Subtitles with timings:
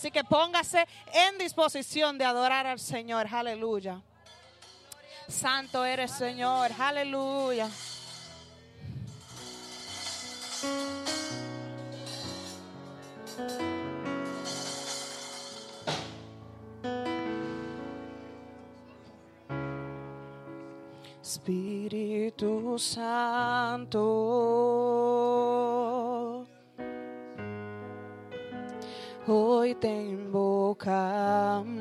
[0.00, 3.26] Así que póngase en disposición de adorar al Señor.
[3.30, 4.00] Aleluya.
[5.28, 6.70] Santo eres Señor.
[6.78, 7.68] Aleluya.
[21.22, 24.00] Espíritu Santo,
[29.28, 31.72] hoy te invocamos.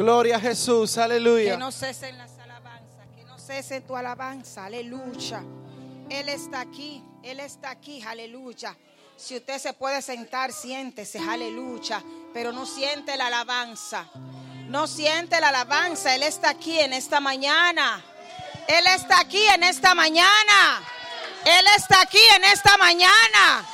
[0.07, 0.93] Gloria a Jesús.
[0.93, 1.57] Que Aleluya.
[1.57, 5.43] no cesen las alabanzas, que no cese tu alabanza, aleluya.
[6.09, 8.73] Él está aquí, Él está aquí, aleluya.
[9.17, 12.01] Si usted se puede sentar, siéntese, aleluya.
[12.33, 14.05] Pero no siente la alabanza,
[14.69, 16.15] no siente la alabanza.
[16.15, 18.01] Él está aquí en esta mañana.
[18.69, 20.83] Él está aquí en esta mañana.
[21.43, 23.65] Él está aquí en esta mañana.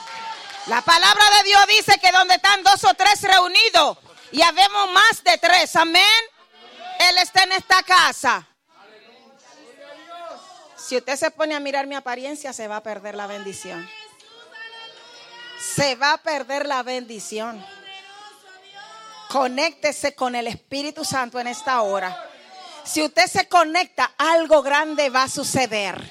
[0.66, 4.00] La palabra de Dios dice que donde están dos o tres reunidos
[4.34, 6.04] y habemos más de tres, amén.
[7.00, 8.48] Él está en esta casa.
[10.76, 13.88] Si usted se pone a mirar mi apariencia, se va a perder la bendición.
[15.76, 17.64] Se va a perder la bendición.
[19.30, 22.30] Conéctese con el Espíritu Santo en esta hora.
[22.84, 26.02] Si usted se conecta, algo grande va a suceder.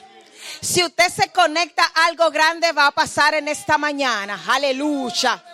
[0.61, 4.41] Si usted se conecta, algo grande va a pasar en esta mañana.
[4.49, 5.45] Aleluya.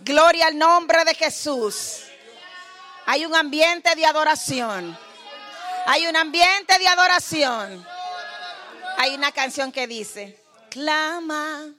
[0.00, 2.04] Gloria al nombre de Jesús.
[3.06, 4.96] Hay un ambiente de adoración.
[5.86, 7.84] Hay un ambiente de adoración.
[8.96, 11.74] Hay una canción que dice, clama.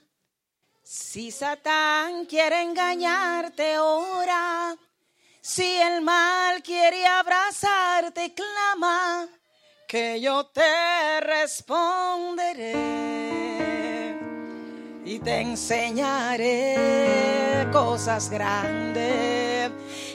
[0.82, 4.76] Si Satán quiere engañarte, ora.
[5.40, 9.28] Si el mal quiere abrazarte, clama.
[9.88, 13.00] Que yo te responderé
[15.04, 16.76] y te enseñaré
[17.72, 19.70] cosas grandes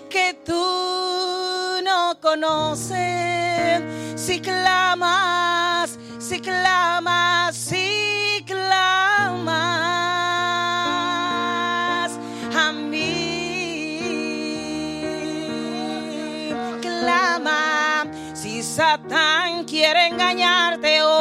[0.10, 3.82] que tú no conoces.
[4.16, 9.42] Si clamas, si clamas, si clamas
[12.56, 13.60] a mí,
[16.82, 18.06] clama.
[18.34, 21.15] Si Satán quiere engañarte, ora.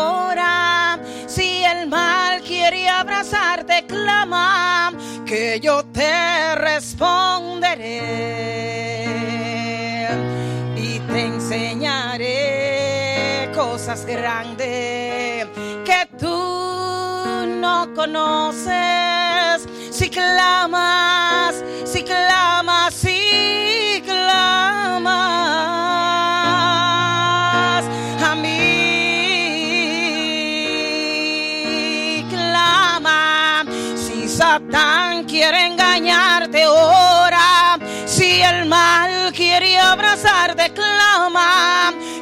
[3.24, 4.92] Abrazarte, clama.
[5.26, 8.02] Que yo te responderé
[10.76, 12.30] y te enseñaré
[13.54, 15.46] cosas grandes
[15.84, 19.66] que tú no conoces.
[19.90, 21.54] Si clamas,
[21.84, 23.13] si clamas, si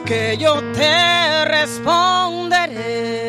[0.04, 3.22] Que yo te responderé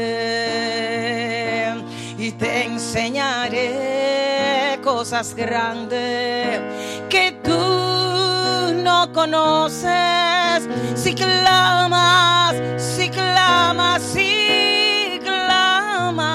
[2.94, 6.60] enseñaré cosas grandes
[7.10, 9.90] que tú no conoces.
[10.96, 16.28] Si clamas, si clamas, si clamas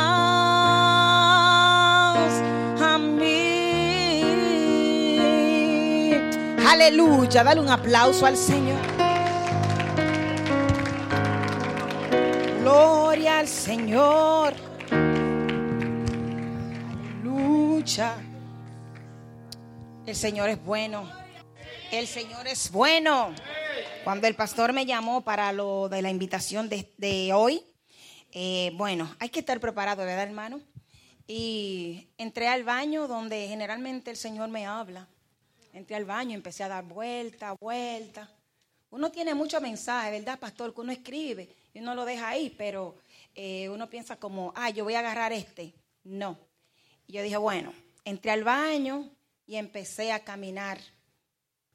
[2.82, 3.44] a mí.
[6.66, 8.97] Aleluya, dale un aplauso al Señor.
[13.38, 14.52] Al Señor.
[17.22, 18.16] Lucha.
[20.04, 21.08] El Señor es bueno.
[21.92, 23.32] El Señor es bueno.
[24.02, 27.62] Cuando el pastor me llamó para lo de la invitación de, hoy,
[28.32, 30.60] eh, bueno, hay que estar preparado, ¿verdad, hermano?
[31.28, 35.06] Y entré al baño donde generalmente el Señor me habla.
[35.72, 38.28] Entré al baño, empecé a dar vuelta, vuelta.
[38.90, 40.74] Uno tiene muchos mensajes, ¿verdad, pastor?
[40.74, 42.96] Que uno escribe y uno lo deja ahí, pero
[43.40, 45.72] eh, uno piensa como, ah, yo voy a agarrar este.
[46.02, 46.36] No.
[47.06, 47.72] Y yo dije, bueno,
[48.04, 49.08] entré al baño
[49.46, 50.80] y empecé a caminar.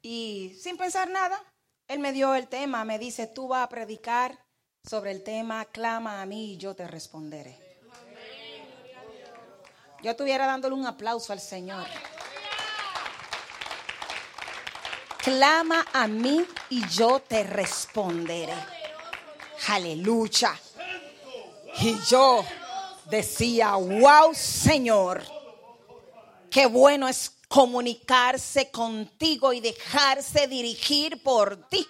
[0.02, 1.42] Y sin pensar nada,
[1.88, 4.38] él me dio el tema, me dice, tú vas a predicar
[4.86, 7.58] sobre el tema, clama a mí y yo te responderé.
[10.02, 11.86] Yo estuviera dándole un aplauso al Señor.
[15.16, 18.52] Clama a mí y yo te responderé.
[19.68, 20.60] Aleluya.
[21.80, 22.44] Y yo
[23.10, 25.22] decía, wow Señor,
[26.50, 31.86] qué bueno es comunicarse contigo y dejarse dirigir por ti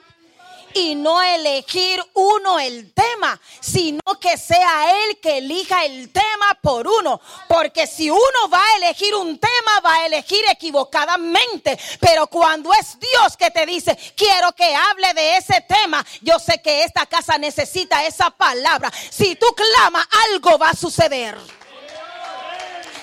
[0.74, 6.86] y no elegir uno el tema, sino que sea él que elija el tema por
[6.86, 7.20] uno.
[7.48, 11.78] Porque si uno va a elegir un tema, va a elegir equivocadamente.
[12.00, 16.60] Pero cuando es Dios que te dice, quiero que hable de ese tema, yo sé
[16.60, 18.92] que esta casa necesita esa palabra.
[19.10, 21.38] Si tú clamas, algo va a suceder.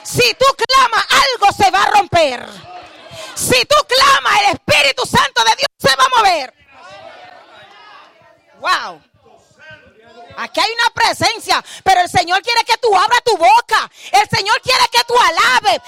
[0.04, 2.46] Si tú clamas, algo se va a romper.
[3.36, 6.61] Si tú clamas, el Espíritu Santo de Dios se va a mover.
[8.62, 9.02] Wow.
[10.38, 13.92] Aquí hay una presencia, pero el Señor quiere que tú abras tu boca.
[14.12, 15.82] El Señor quiere que tú alabes.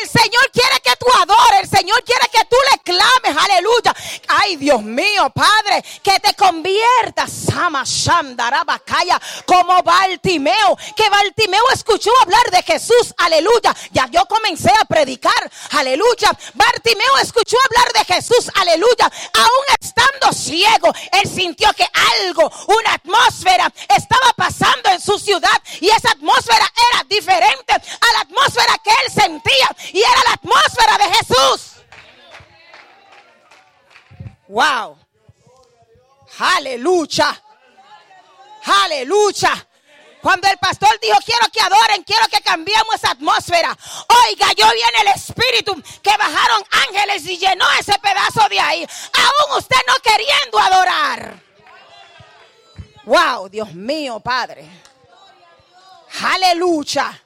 [0.00, 1.62] El Señor quiere que tú adores.
[1.62, 3.44] El Señor quiere que tú le clames.
[3.44, 3.94] Aleluya.
[4.34, 7.30] Ay, Dios mío, Padre, que te conviertas.
[7.30, 7.84] Sama.
[9.46, 10.76] Como Bartimeo.
[10.96, 13.14] Que Bartimeo escuchó hablar de Jesús.
[13.18, 13.74] Aleluya.
[13.90, 15.50] Ya yo comencé a predicar.
[15.72, 16.36] Aleluya.
[16.54, 18.50] Bartimeo escuchó hablar de Jesús.
[18.54, 19.10] Aleluya.
[19.34, 21.86] Aún estando ciego, él sintió que
[22.20, 25.62] algo, una atmósfera estaba pasando en su ciudad.
[25.80, 30.98] Y esa atmósfera era diferente a la atmósfera que él sentía y era la atmósfera
[30.98, 31.71] de Jesús.
[34.52, 34.98] Wow.
[36.38, 37.42] Aleluya.
[38.84, 39.66] Aleluya.
[40.20, 43.76] Cuando el pastor dijo, quiero que adoren, quiero que cambiemos esa atmósfera.
[44.26, 48.86] Oiga, yo viene el Espíritu que bajaron ángeles y llenó ese pedazo de ahí.
[49.14, 51.42] Aún usted no queriendo adorar.
[53.04, 54.68] Wow, Dios mío, Padre.
[56.22, 57.20] Aleluya.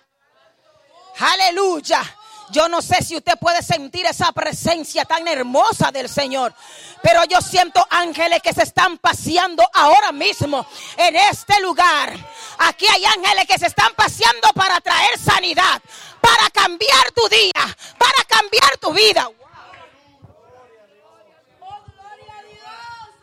[1.19, 2.03] Aleluya.
[2.51, 6.55] Yo no sé si usted puede sentir esa presencia tan hermosa del Señor,
[7.03, 10.65] pero yo siento ángeles que se están paseando ahora mismo
[10.97, 12.13] en este lugar.
[12.59, 15.83] Aquí hay ángeles que se están paseando para traer sanidad,
[16.21, 19.29] para cambiar tu día, para cambiar tu vida.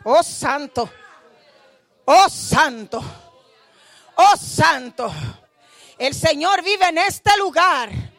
[0.05, 0.89] Oh santo,
[2.03, 3.01] oh santo,
[4.15, 5.13] oh santo.
[5.97, 8.12] El Señor vive en este lugar.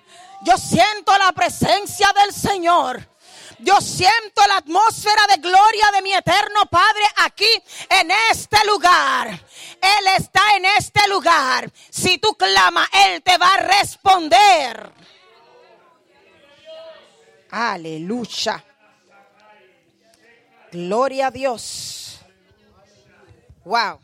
[0.44, 3.08] Yo siento la presencia del Señor.
[3.60, 7.48] Yo siento la atmósfera de gloria de mi eterno Padre aquí
[7.88, 9.28] en este lugar.
[9.28, 11.70] Él está en este lugar.
[11.88, 14.92] Si tú clamas, Él te va a responder.
[17.50, 18.62] Aleluya.
[20.70, 22.20] Gloria a Dios.
[23.64, 24.00] Wow.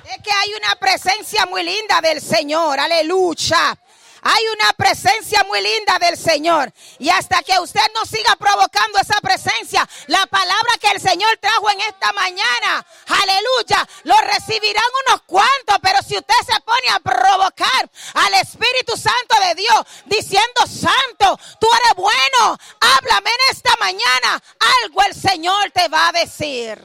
[0.00, 2.78] Es que hay una presencia muy linda del Señor.
[2.78, 3.78] Aleluya.
[4.22, 6.72] Hay una presencia muy linda del Señor.
[6.98, 11.70] Y hasta que usted no siga provocando esa presencia, la palabra que el Señor trajo
[11.70, 15.78] en esta mañana, aleluya, lo recibirán unos cuantos.
[15.82, 21.66] Pero si usted se pone a provocar al Espíritu Santo de Dios, diciendo, Santo, tú
[21.72, 24.42] eres bueno, háblame en esta mañana,
[24.84, 26.82] algo el Señor te va a decir.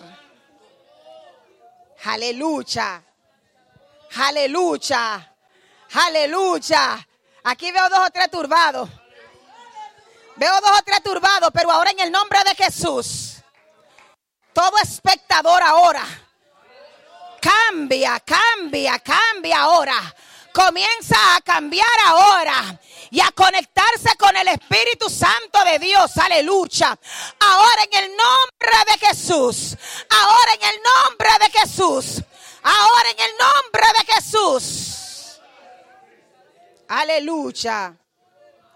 [2.06, 3.04] Aleluya.
[4.16, 5.36] Aleluya.
[5.94, 7.08] Aleluya.
[7.44, 8.90] Aquí veo dos o tres turbados.
[10.38, 13.36] Veo dos o tres turbados, pero ahora en el nombre de Jesús.
[14.54, 16.04] Todo espectador ahora.
[17.42, 20.16] Cambia, cambia, cambia ahora.
[20.54, 22.80] Comienza a cambiar ahora
[23.12, 26.18] y a conectarse con el Espíritu Santo de Dios.
[26.18, 26.98] Aleluya.
[27.40, 29.78] Ahora en el nombre de Jesús.
[30.10, 32.24] Ahora en el nombre de Jesús.
[32.68, 35.40] Ahora en el nombre de Jesús.
[36.88, 37.96] Aleluya.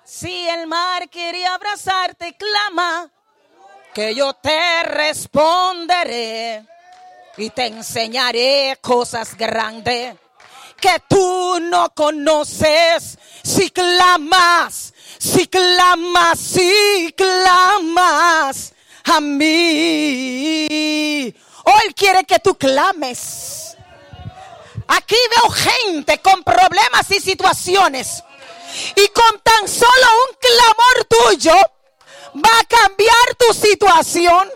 [0.03, 3.09] Si el mar quiere abrazarte, clama,
[3.91, 6.63] que yo te responderé
[7.37, 10.15] y te enseñaré cosas grandes
[10.79, 13.17] que tú no conoces.
[13.43, 20.67] Si clamas, si clamas, si clamas a mí.
[21.63, 23.68] Hoy quiere que tú clames.
[24.89, 28.23] Aquí veo gente con problemas y situaciones.
[28.95, 31.53] Y con tan solo un clamor tuyo
[32.35, 34.49] va a cambiar tu situación.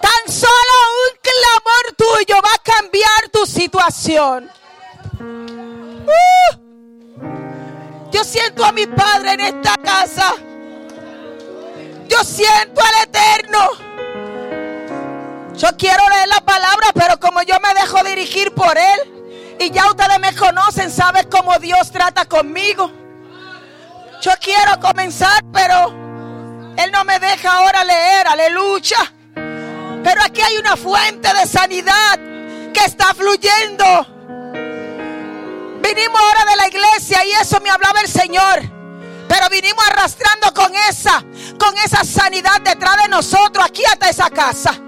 [0.00, 0.74] Tan solo
[1.08, 4.50] un clamor tuyo va a cambiar tu situación.
[5.22, 6.52] Uh.
[8.10, 10.34] yo siento a mi Padre en esta casa.
[12.08, 13.89] Yo siento al Eterno.
[15.60, 19.90] Yo quiero leer la palabra, pero como yo me dejo dirigir por Él, y ya
[19.90, 22.90] ustedes me conocen, saben cómo Dios trata conmigo.
[24.22, 25.88] Yo quiero comenzar, pero
[26.78, 29.12] Él no me deja ahora leer, aleluya.
[30.02, 32.18] Pero aquí hay una fuente de sanidad
[32.72, 33.84] que está fluyendo.
[35.82, 38.62] Vinimos ahora de la iglesia y eso me hablaba el Señor.
[39.28, 41.22] Pero vinimos arrastrando con esa,
[41.58, 44.80] con esa sanidad detrás de nosotros, aquí hasta esa casa.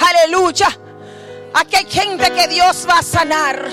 [0.00, 0.68] Aleluya.
[1.54, 3.68] Aquí hay gente que Dios va a sanar.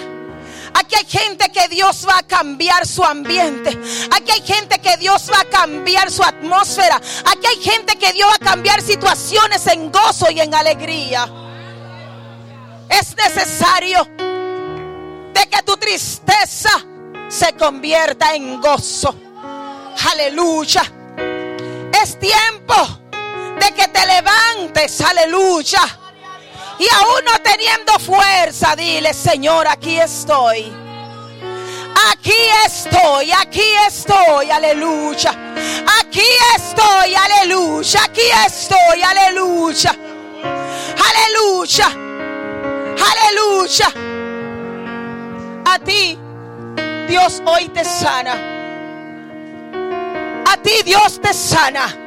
[0.74, 3.70] Aquí hay gente que Dios va a cambiar su ambiente.
[4.12, 6.98] Aquí hay gente que Dios va a cambiar su atmósfera.
[6.98, 11.28] Aquí hay gente que Dios va a cambiar situaciones en gozo y en alegría.
[12.90, 14.04] Es necesario
[15.34, 16.70] de que tu tristeza
[17.28, 19.16] se convierta en gozo.
[20.12, 20.84] Aleluya.
[22.02, 22.76] Es tiempo
[23.60, 25.02] de que te levantes.
[25.02, 26.07] Aleluya
[26.80, 30.74] y aún no teniendo fuerza, dile, Señor, aquí estoy.
[32.12, 35.32] Aquí estoy, aquí estoy, aleluya.
[36.00, 36.24] Aquí
[36.56, 38.04] estoy, aleluya.
[38.04, 39.96] Aquí estoy, aleluya.
[41.10, 41.88] Aleluya.
[43.12, 43.88] Aleluya.
[45.66, 46.18] A ti,
[47.08, 48.34] Dios hoy te sana.
[50.48, 52.07] A ti, Dios te sana.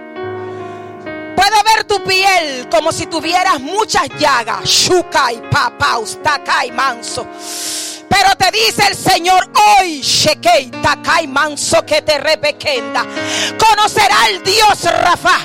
[1.40, 4.62] Puede ver tu piel como si tuvieras muchas llagas.
[4.62, 7.26] Shukai, papaus, takai, manso.
[8.10, 13.06] Pero te dice el Señor hoy, Shekei, Takai, Manso, que te repequenda.
[13.56, 15.38] Conocerá al Dios Rafa.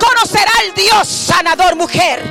[0.00, 2.24] Conocerá al Dios sanador, mujer.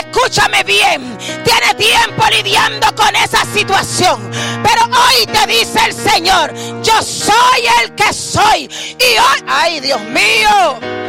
[0.00, 1.18] Escúchame bien.
[1.18, 4.30] Tiene tiempo lidiando con esa situación.
[4.62, 8.70] Pero hoy te dice el Señor, yo soy el que soy.
[8.98, 11.01] Y hoy, ay Dios mío.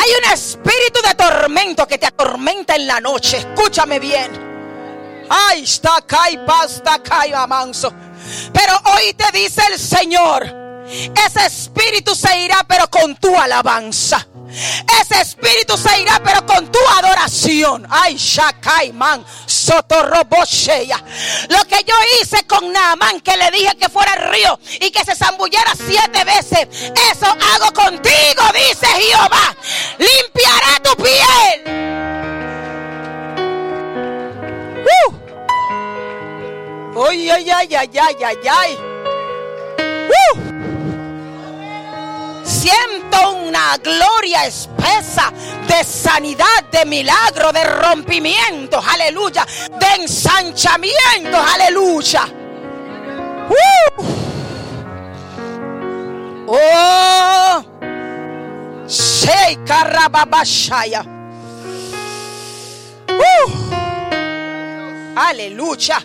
[0.00, 3.36] Hay un espíritu de tormento que te atormenta en la noche.
[3.36, 4.30] Escúchame bien.
[5.28, 7.92] Ay, está acá pasta acá y manso.
[8.50, 10.46] Pero hoy te dice el Señor,
[11.26, 14.26] ese espíritu se irá pero con tu alabanza.
[15.00, 17.86] Ese espíritu se irá, pero con tu adoración.
[17.90, 21.02] Ay, Shakaiman, Sotorrobosheya.
[21.48, 25.04] Lo que yo hice con Naaman, que le dije que fuera al río y que
[25.04, 26.68] se zambullera siete veces.
[27.10, 29.54] Eso hago contigo, dice Jehová.
[29.98, 31.64] Limpiará tu piel.
[34.84, 35.12] Uh.
[37.08, 38.78] Ay, ay, ay, ay, ay, ay, ay.
[40.10, 40.79] Uh
[42.50, 45.32] siento una gloria espesa
[45.68, 49.46] de sanidad, de milagro, de rompimiento, aleluya,
[49.78, 52.28] de ensanchamiento, aleluya.
[53.48, 54.04] Uh.
[56.52, 57.64] Oh,
[58.88, 61.04] Shei Karababashaya.
[63.08, 63.70] Uh.
[65.16, 66.04] Aleluya.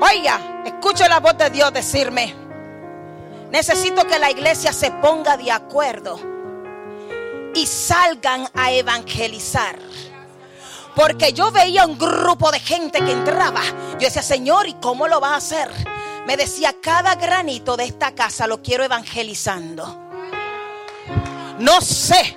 [0.00, 2.39] Oiga, escucho la voz de Dios decirme.
[3.50, 6.20] Necesito que la iglesia se ponga de acuerdo
[7.54, 9.76] y salgan a evangelizar.
[10.94, 13.62] Porque yo veía un grupo de gente que entraba.
[13.92, 15.68] Yo decía, Señor, ¿y cómo lo va a hacer?
[16.26, 19.98] Me decía, cada granito de esta casa lo quiero evangelizando.
[21.58, 22.36] No sé.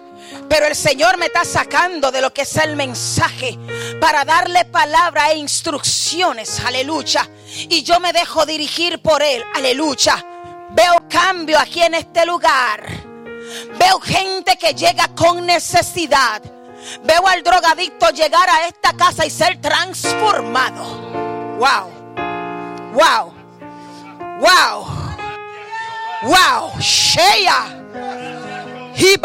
[0.50, 3.58] Pero el Señor me está sacando de lo que es el mensaje
[4.00, 6.60] para darle palabra e instrucciones.
[6.60, 7.30] Aleluya.
[7.70, 9.44] Y yo me dejo dirigir por Él.
[9.56, 10.33] Aleluya.
[10.74, 12.82] Veo cambio aquí en este lugar.
[13.78, 16.42] Veo gente que llega con necesidad.
[17.04, 20.84] Veo al drogadicto llegar a esta casa y ser transformado.
[21.58, 21.92] Wow.
[22.94, 23.34] Wow.
[24.40, 24.88] Wow.
[26.24, 26.80] Wow.
[26.80, 27.84] Shea.
[28.96, 29.18] Y.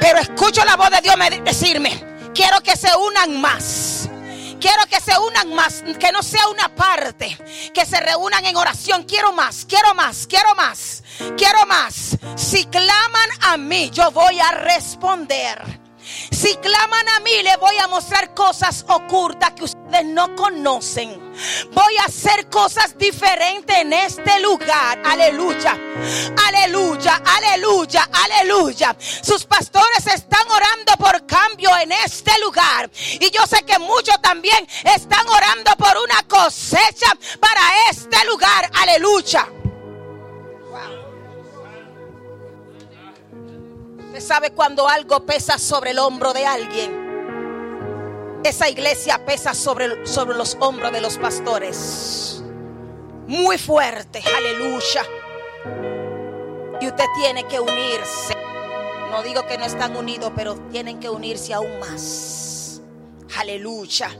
[0.00, 4.08] Pero escucho la voz de Dios decirme, quiero que se unan más.
[4.62, 7.36] Quiero que se unan más, que no sea una parte,
[7.74, 9.02] que se reúnan en oración.
[9.02, 11.02] Quiero más, quiero más, quiero más,
[11.36, 12.16] quiero más.
[12.36, 15.81] Si claman a mí, yo voy a responder.
[16.30, 21.32] Si claman a mí, le voy a mostrar cosas ocultas que ustedes no conocen.
[21.72, 25.00] Voy a hacer cosas diferentes en este lugar.
[25.04, 25.78] Aleluya.
[26.48, 28.96] Aleluya, aleluya, aleluya.
[29.22, 32.90] Sus pastores están orando por cambio en este lugar.
[33.20, 38.70] Y yo sé que muchos también están orando por una cosecha para este lugar.
[38.74, 39.61] Aleluya.
[44.12, 48.40] Usted sabe cuando algo pesa sobre el hombro de alguien.
[48.44, 52.42] Esa iglesia pesa sobre, sobre los hombros de los pastores.
[53.26, 55.06] Muy fuerte, aleluya.
[56.78, 58.34] Y usted tiene que unirse.
[59.10, 62.82] No digo que no están unidos, pero tienen que unirse aún más.
[63.38, 64.10] Aleluya.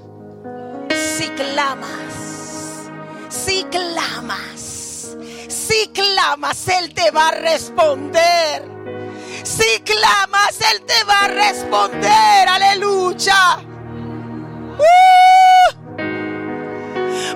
[1.18, 2.88] Si clamas,
[3.28, 5.18] si clamas,
[5.48, 8.72] si clamas, Él te va a responder.
[9.44, 12.48] Si clamas, Él te va a responder.
[12.48, 13.58] Aleluya.
[14.78, 15.92] Uh.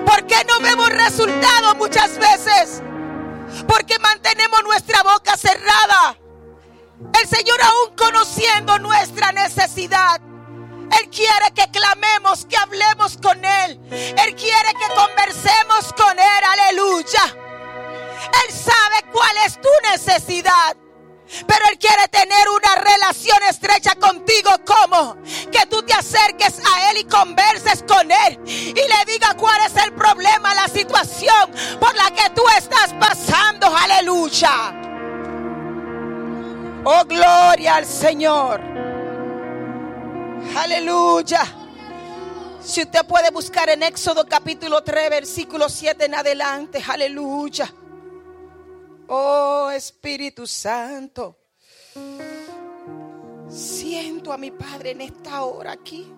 [0.05, 2.81] ¿Por qué no vemos resultados muchas veces?
[3.67, 6.17] Porque mantenemos nuestra boca cerrada.
[7.21, 10.21] El Señor aún conociendo nuestra necesidad.
[10.99, 13.79] Él quiere que clamemos, que hablemos con Él.
[13.91, 16.43] Él quiere que conversemos con Él.
[16.51, 17.35] Aleluya.
[18.45, 20.75] Él sabe cuál es tu necesidad.
[21.47, 24.51] Pero Él quiere tener una relación estrecha contigo.
[24.65, 25.17] como
[25.51, 28.39] Que tú te acerques a Él y converses con Él.
[28.45, 33.67] Y le diga cuál es el problema, la situación por la que tú estás pasando.
[33.75, 34.73] Aleluya.
[36.83, 38.61] Oh, gloria al Señor.
[40.55, 41.43] Aleluya.
[42.63, 46.83] Si usted puede buscar en Éxodo capítulo 3, versículo 7 en adelante.
[46.85, 47.73] Aleluya.
[49.09, 51.37] Oh Espíritu Santo,
[53.47, 56.11] siento a mi Padre en esta hora aquí.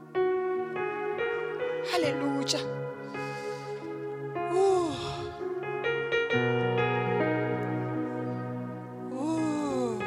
[1.93, 2.59] Aleluya.
[4.51, 4.91] Uh.
[9.13, 9.99] Uh.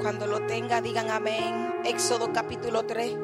[0.00, 1.74] Cuando lo tenga, digan amén.
[1.84, 3.14] Éxodo capítulo 3,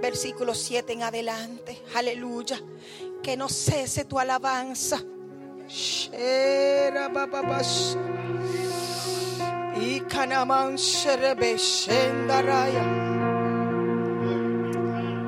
[0.00, 1.82] versículo 7 en adelante.
[1.94, 2.58] Aleluya.
[3.22, 5.04] Que no cese tu alabanza.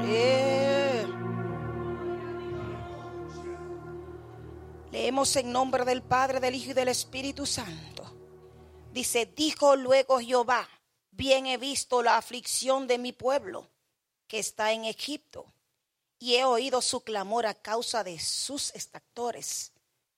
[0.05, 1.07] Eh.
[4.91, 8.13] Leemos en nombre del Padre, del Hijo y del Espíritu Santo.
[8.93, 10.69] Dice, dijo luego Jehová,
[11.13, 13.71] bien he visto la aflicción de mi pueblo
[14.27, 15.47] que está en Egipto,
[16.19, 19.72] y he oído su clamor a causa de sus extractores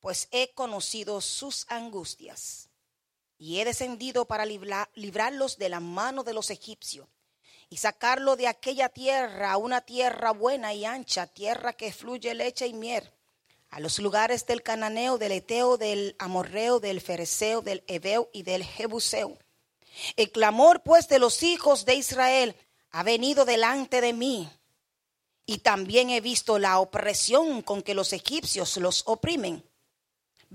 [0.05, 2.69] pues he conocido sus angustias.
[3.39, 7.09] Y he descendido para librarlos de la mano de los egipcios
[7.71, 12.75] y sacarlo de aquella tierra una tierra buena y ancha, tierra que fluye leche y
[12.75, 13.11] miel,
[13.71, 18.63] a los lugares del cananeo, del eteo, del amorreo, del fereceo, del ebeo y del
[18.63, 19.39] jebuseo.
[20.17, 22.55] El clamor pues de los hijos de Israel
[22.91, 24.51] ha venido delante de mí.
[25.47, 29.65] Y también he visto la opresión con que los egipcios los oprimen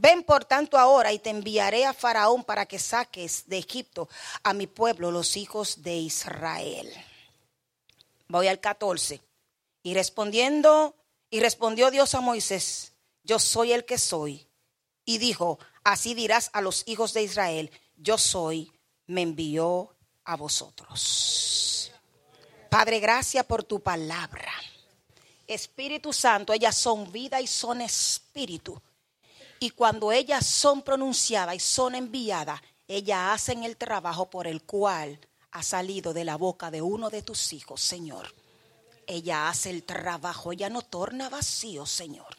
[0.01, 4.07] Ven por tanto ahora y te enviaré a Faraón para que saques de Egipto
[4.43, 6.89] a mi pueblo, los hijos de Israel.
[8.29, 9.21] Voy al 14.
[9.83, 10.95] Y respondiendo,
[11.29, 12.93] y respondió Dios a Moisés,
[13.25, 14.47] yo soy el que soy.
[15.03, 18.71] Y dijo, así dirás a los hijos de Israel, yo soy,
[19.07, 21.91] me envió a vosotros.
[22.69, 24.53] Padre, gracias por tu palabra.
[25.45, 28.81] Espíritu Santo, ellas son vida y son espíritu.
[29.59, 35.19] Y cuando ellas son pronunciadas y son enviadas, ellas hacen el trabajo por el cual
[35.51, 38.33] ha salido de la boca de uno de tus hijos, Señor.
[39.05, 42.37] Ella hace el trabajo, ella no torna vacío, Señor.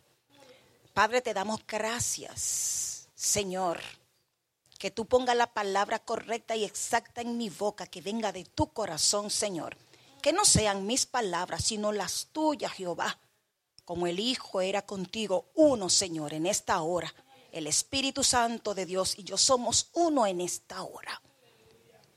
[0.95, 3.81] Padre, te damos gracias, Señor.
[4.79, 8.73] que tú pongas la palabra correcta y exacta en mi boca, que venga de tu
[8.73, 9.77] corazón, Señor.
[10.23, 13.19] Que no sean mis palabras, sino las tuyas, Jehová.
[13.91, 17.13] Como el Hijo era contigo, uno, Señor, en esta hora.
[17.51, 21.21] El Espíritu Santo de Dios y yo somos uno en esta hora.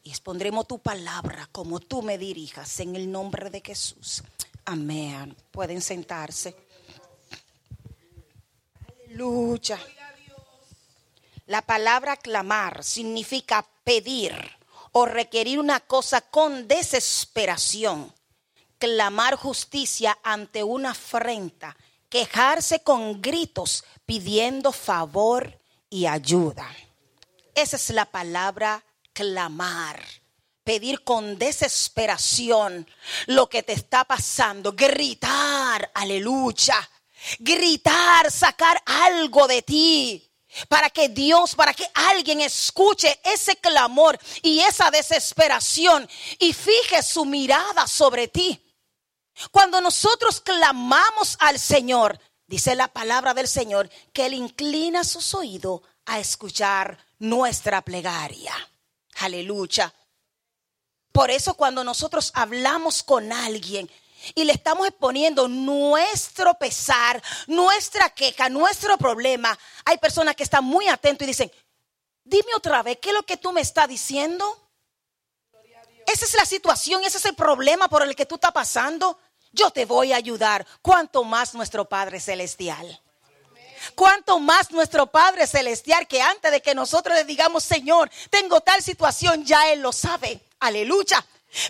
[0.04, 4.22] Y expondremos tu palabra como tú me dirijas en el nombre de Jesús.
[4.66, 5.36] Amén.
[5.50, 6.56] Pueden sentarse.
[9.08, 9.80] Aleluya.
[11.48, 14.36] La palabra clamar significa pedir
[14.92, 18.14] o requerir una cosa con desesperación.
[18.84, 21.74] Clamar justicia ante una afrenta.
[22.10, 25.58] Quejarse con gritos pidiendo favor
[25.90, 26.70] y ayuda.
[27.56, 30.04] Esa es la palabra clamar.
[30.66, 32.86] Pedir con desesperación
[33.28, 34.74] lo que te está pasando.
[34.74, 36.76] Gritar, aleluya.
[37.40, 40.30] Gritar, sacar algo de ti
[40.68, 46.06] para que Dios, para que alguien escuche ese clamor y esa desesperación
[46.38, 48.60] y fije su mirada sobre ti.
[49.52, 55.82] Cuando nosotros clamamos al Señor, dice la palabra del Señor, que Él inclina sus oídos
[56.06, 58.54] a escuchar nuestra plegaria.
[59.20, 59.94] Aleluya.
[61.12, 63.90] Por eso cuando nosotros hablamos con alguien,
[64.36, 70.88] y le estamos exponiendo nuestro pesar, nuestra queja, nuestro problema, hay personas que están muy
[70.88, 71.52] atentos y dicen,
[72.24, 74.63] dime otra vez, ¿qué es lo que tú me estás diciendo?
[76.06, 79.18] Esa es la situación, ese es el problema por el que tú estás pasando.
[79.52, 80.66] Yo te voy a ayudar.
[80.82, 83.00] Cuanto más nuestro Padre Celestial.
[83.96, 88.82] Cuanto más nuestro Padre Celestial que antes de que nosotros le digamos, Señor, tengo tal
[88.82, 90.42] situación, ya Él lo sabe.
[90.60, 91.24] Aleluya.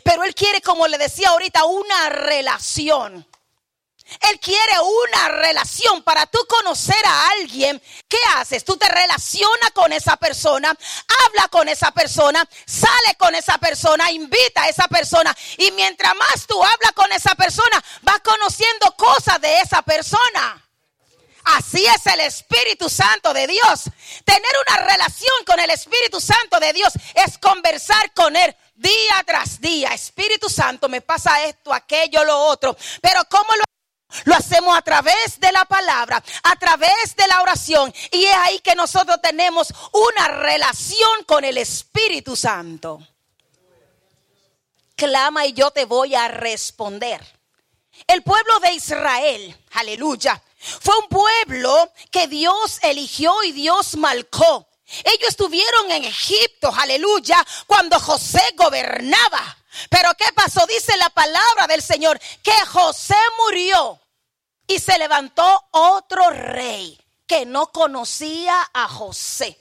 [0.04, 3.28] Pero Él quiere, como le decía ahorita, una relación.
[4.19, 7.81] Él quiere una relación para tú conocer a alguien.
[8.07, 8.63] ¿Qué haces?
[8.63, 10.75] Tú te relacionas con esa persona,
[11.25, 15.35] habla con esa persona, sale con esa persona, invita a esa persona.
[15.57, 20.59] Y mientras más tú hablas con esa persona, vas conociendo cosas de esa persona.
[21.45, 23.83] Así es el Espíritu Santo de Dios.
[24.23, 29.59] Tener una relación con el Espíritu Santo de Dios es conversar con Él día tras
[29.59, 29.89] día.
[29.89, 32.75] Espíritu Santo, me pasa esto, aquello, lo otro.
[33.01, 33.63] Pero ¿cómo lo
[34.26, 37.93] lo hacemos a través de la palabra, a través de la oración.
[38.12, 42.99] Y es ahí que nosotros tenemos una relación con el Espíritu Santo.
[44.95, 47.21] Clama y yo te voy a responder.
[48.08, 54.67] El pueblo de Israel, aleluya, fue un pueblo que Dios eligió y Dios marcó.
[55.04, 59.58] Ellos estuvieron en Egipto, aleluya, cuando José gobernaba.
[59.89, 60.65] Pero ¿qué pasó?
[60.67, 63.99] Dice la palabra del Señor, que José murió
[64.67, 69.58] y se levantó otro rey que no conocía a José.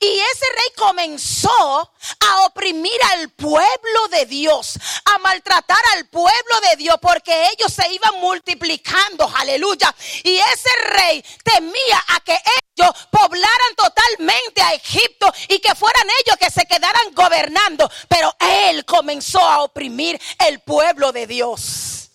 [0.00, 6.76] Y ese rey comenzó a oprimir al pueblo de Dios, a maltratar al pueblo de
[6.76, 9.94] Dios, porque ellos se iban multiplicando, aleluya.
[10.24, 16.38] Y ese rey temía a que ellos poblaran totalmente a Egipto y que fueran ellos
[16.38, 17.90] que se quedaran gobernando.
[18.08, 22.05] Pero él comenzó a oprimir el pueblo de Dios.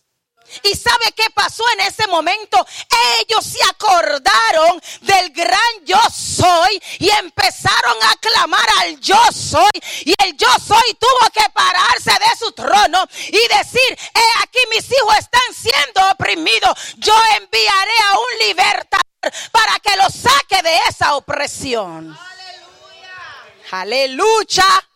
[0.63, 2.65] ¿Y sabe qué pasó en ese momento?
[3.19, 9.71] Ellos se acordaron del gran yo soy y empezaron a clamar al yo soy.
[10.05, 14.85] Y el yo soy tuvo que pararse de su trono y decir, he aquí mis
[14.91, 16.77] hijos están siendo oprimidos.
[16.97, 19.01] Yo enviaré a un libertador
[19.51, 22.17] para que los saque de esa opresión.
[23.71, 24.65] Aleluya.
[24.65, 24.90] Aleluya.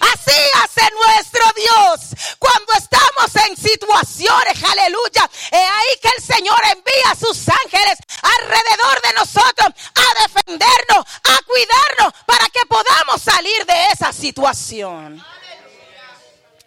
[0.00, 5.30] Así hace nuestro Dios cuando estamos en situaciones, aleluya.
[5.50, 11.42] Es ahí que el Señor envía a sus ángeles alrededor de nosotros a defendernos, a
[11.44, 15.22] cuidarnos para que podamos salir de esa situación.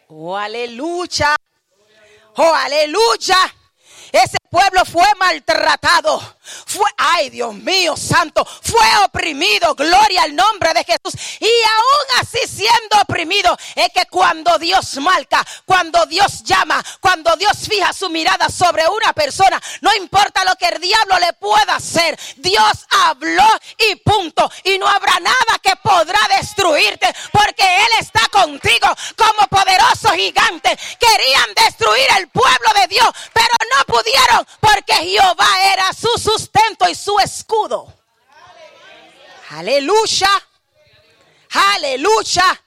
[0.08, 1.36] Oh, aleluya.
[2.36, 3.56] Oh, aleluya.
[4.12, 6.22] Ese pueblo fue maltratado.
[6.66, 9.76] Fue, ay Dios mío santo, fue oprimido.
[9.76, 11.14] Gloria al nombre de Jesús.
[11.42, 17.68] Y aún así siendo oprimido, es que cuando Dios marca, cuando Dios llama, cuando Dios
[17.68, 22.18] fija su mirada sobre una persona, no importa lo que el diablo le pueda hacer,
[22.38, 23.48] Dios habló
[23.90, 24.50] y punto.
[24.64, 28.88] Y no habrá nada que podrá destruirte, porque Él está contigo
[29.18, 30.78] como poderoso gigante.
[30.98, 36.96] Querían destruir el pueblo de Dios, pero no pudieron porque Jehová era su sustento y
[36.96, 37.94] su escudo.
[39.50, 40.30] Aleluya.
[41.76, 42.62] Aleluya.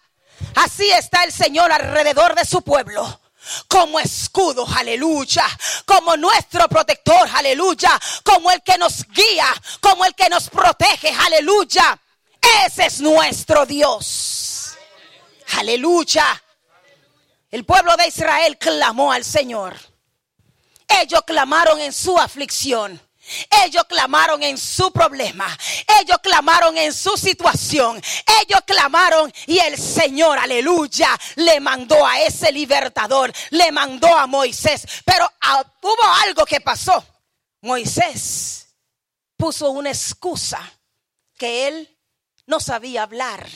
[0.55, 3.21] Así está el Señor alrededor de su pueblo
[3.67, 5.45] como escudo, aleluya,
[5.85, 9.47] como nuestro protector, aleluya, como el que nos guía,
[9.81, 11.99] como el que nos protege, aleluya.
[12.67, 14.77] Ese es nuestro Dios.
[15.59, 16.43] Aleluya.
[17.51, 19.77] El pueblo de Israel clamó al Señor.
[20.89, 23.01] Ellos clamaron en su aflicción.
[23.65, 25.47] Ellos clamaron en su problema.
[26.01, 28.01] Ellos clamaron en su situación.
[28.43, 34.87] Ellos clamaron y el Señor, aleluya, le mandó a ese libertador, le mandó a Moisés.
[35.05, 37.05] Pero ah, hubo algo que pasó.
[37.61, 38.75] Moisés
[39.37, 40.61] puso una excusa
[41.37, 41.99] que él
[42.47, 43.47] no sabía hablar.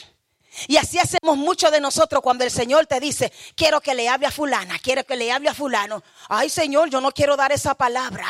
[0.67, 4.27] Y así hacemos mucho de nosotros cuando el Señor te dice, quiero que le hable
[4.27, 6.03] a fulana, quiero que le hable a fulano.
[6.29, 8.27] Ay Señor, yo no quiero dar esa palabra.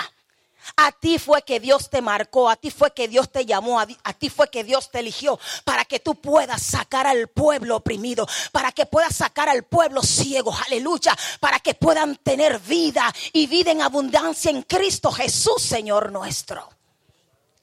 [0.78, 3.86] A ti fue que Dios te marcó, a ti fue que Dios te llamó, a,
[3.86, 8.72] ti fue que Dios te eligió para que tú puedas sacar al pueblo oprimido, para
[8.72, 13.82] que puedas sacar al pueblo ciego, aleluya, para que puedan tener vida y vida en
[13.82, 16.70] abundancia en Cristo Jesús, Señor nuestro.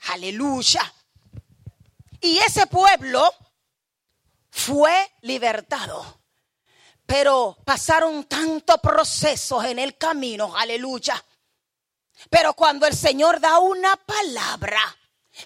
[0.08, 0.92] Aleluya.
[2.20, 3.32] Y ese pueblo
[4.50, 6.20] fue libertado.
[7.06, 11.24] Pero pasaron tantos procesos en el camino, aleluya
[12.28, 14.80] pero cuando el Señor da una palabra,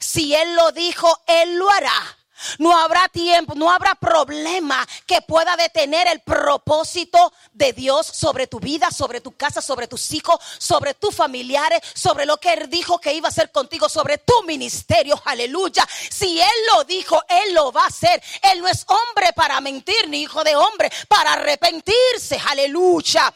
[0.01, 2.19] si Él lo dijo, Él lo hará.
[2.59, 8.61] No habrá tiempo, no habrá problema que pueda detener el propósito de Dios sobre tu
[8.61, 12.99] vida, sobre tu casa, sobre tus hijos, sobre tus familiares, sobre lo que Él dijo
[13.01, 15.20] que iba a hacer contigo, sobre tu ministerio.
[15.25, 15.87] Aleluya.
[16.11, 18.23] Si Él lo dijo, Él lo va a hacer.
[18.42, 22.40] Él no es hombre para mentir, ni hijo de hombre para arrepentirse.
[22.49, 23.33] Aleluya.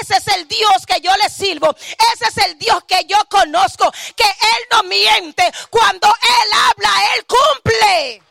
[0.00, 1.74] Ese es el Dios que yo le sirvo.
[2.14, 3.90] Ese es el Dios que yo conozco.
[4.16, 5.50] Que Él no miente.
[5.70, 8.29] Cuando Él habla, Él cumple.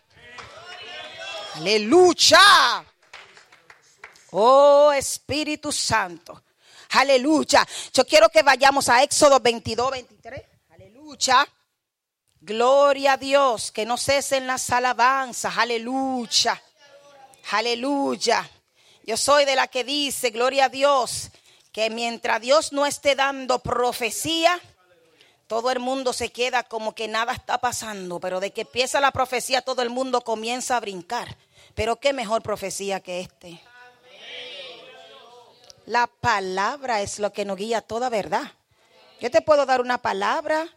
[1.59, 2.85] Aleluya.
[4.31, 6.43] Oh Espíritu Santo.
[6.91, 7.67] Aleluya.
[7.93, 10.41] Yo quiero que vayamos a Éxodo 22, 23.
[10.69, 11.45] Aleluya.
[12.39, 13.71] Gloria a Dios.
[13.73, 15.57] Que no cesen las alabanzas.
[15.57, 16.61] Aleluya.
[17.51, 18.49] Aleluya.
[19.03, 21.29] Yo soy de la que dice, gloria a Dios,
[21.73, 24.57] que mientras Dios no esté dando profecía,
[25.47, 29.11] todo el mundo se queda como que nada está pasando, pero de que empieza la
[29.11, 31.35] profecía todo el mundo comienza a brincar.
[31.75, 33.61] Pero qué mejor profecía que este.
[35.85, 38.51] La palabra es lo que nos guía toda verdad.
[39.19, 40.67] Yo te puedo dar una palabra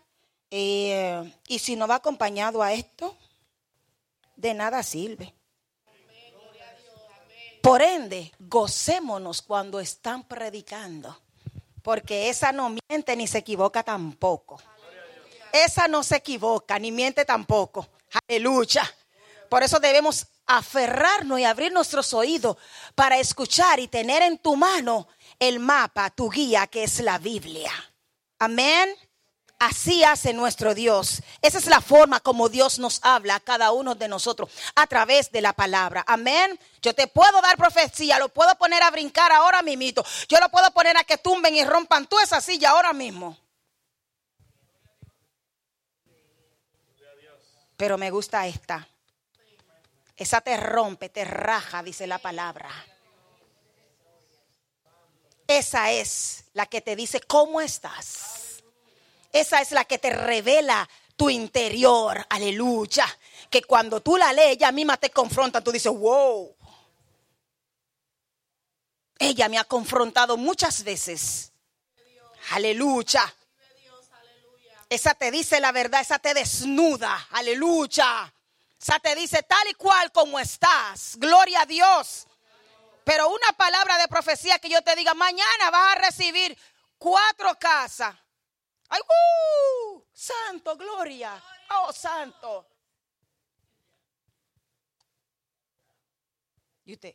[0.51, 3.17] eh, y si no va acompañado a esto,
[4.37, 5.35] de nada sirve.
[7.63, 11.17] Por ende, gocémonos cuando están predicando,
[11.83, 14.61] porque esa no miente ni se equivoca tampoco.
[15.53, 17.87] Esa no se equivoca ni miente tampoco.
[18.29, 18.83] Aleluya.
[19.49, 22.57] Por eso debemos aferrarnos y abrir nuestros oídos
[22.95, 27.73] para escuchar y tener en tu mano el mapa, tu guía, que es la Biblia.
[28.39, 28.95] Amén.
[29.59, 31.23] Así hace nuestro Dios.
[31.41, 35.31] Esa es la forma como Dios nos habla a cada uno de nosotros a través
[35.31, 36.05] de la palabra.
[36.09, 36.59] Amén.
[36.81, 40.03] Yo te puedo dar profecía, lo puedo poner a brincar ahora mismo.
[40.29, 43.39] Yo lo puedo poner a que tumben y rompan toda esa silla ahora mismo.
[47.77, 48.89] Pero me gusta esta.
[50.17, 52.71] Esa te rompe, te raja, dice la palabra.
[55.47, 58.63] Esa es la que te dice cómo estás.
[59.33, 62.25] Esa es la que te revela tu interior.
[62.29, 63.07] Aleluya.
[63.51, 65.63] Que cuando tú la lees, ella misma te confronta.
[65.63, 66.55] Tú dices, wow.
[69.19, 71.53] Ella me ha confrontado muchas veces.
[72.51, 73.35] Aleluya.
[74.89, 77.29] Esa te dice la verdad, esa te desnuda.
[77.31, 78.33] Aleluya.
[78.83, 81.17] Sea, te dice tal y cual como estás.
[81.17, 82.27] Gloria a Dios.
[83.05, 86.59] Pero una palabra de profecía que yo te diga, mañana vas a recibir
[86.99, 88.13] cuatro casas.
[88.89, 90.03] ¡Ay, uh!
[90.13, 91.41] Santo, gloria.
[91.71, 92.67] Oh, santo.
[96.85, 97.15] Y usted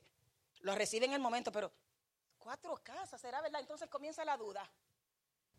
[0.62, 1.73] lo recibe en el momento, pero
[2.38, 3.60] cuatro casas, ¿será verdad?
[3.60, 4.65] Entonces comienza la duda.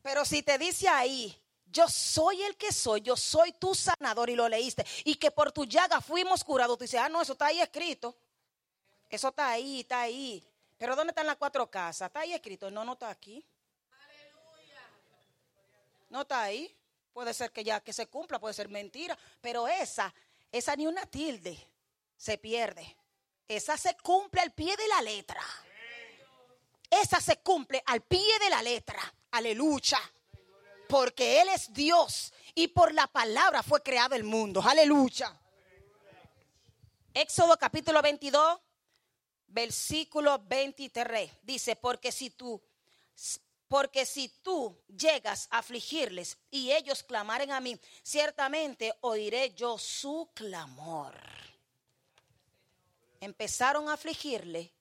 [0.00, 1.38] Pero si te dice ahí,
[1.70, 4.84] yo soy el que soy, yo soy tu sanador y lo leíste.
[5.04, 6.78] Y que por tu llaga fuimos curados.
[6.78, 8.16] Tú dices, ah, no, eso está ahí escrito.
[9.08, 10.44] Eso está ahí, está ahí.
[10.76, 12.08] Pero ¿dónde están las cuatro casas?
[12.08, 12.70] Está ahí escrito.
[12.70, 13.44] No, no está aquí.
[16.10, 16.74] No está ahí.
[17.12, 19.18] Puede ser que ya que se cumpla, puede ser mentira.
[19.40, 20.14] Pero esa,
[20.50, 21.58] esa ni una tilde
[22.16, 22.96] se pierde.
[23.46, 25.42] Esa se cumple al pie de la letra.
[26.90, 29.02] Esa se cumple al pie de la letra.
[29.32, 29.98] Aleluya
[30.88, 34.62] porque Él es Dios y por la palabra fue creado el mundo.
[34.64, 35.38] Aleluya.
[37.14, 38.58] Éxodo capítulo 22,
[39.48, 41.30] versículo 23.
[41.42, 42.60] Dice, porque si tú,
[43.68, 50.30] porque si tú llegas a afligirles y ellos clamaren a mí, ciertamente oiré yo su
[50.34, 51.14] clamor.
[53.20, 54.72] empezaron a afligirle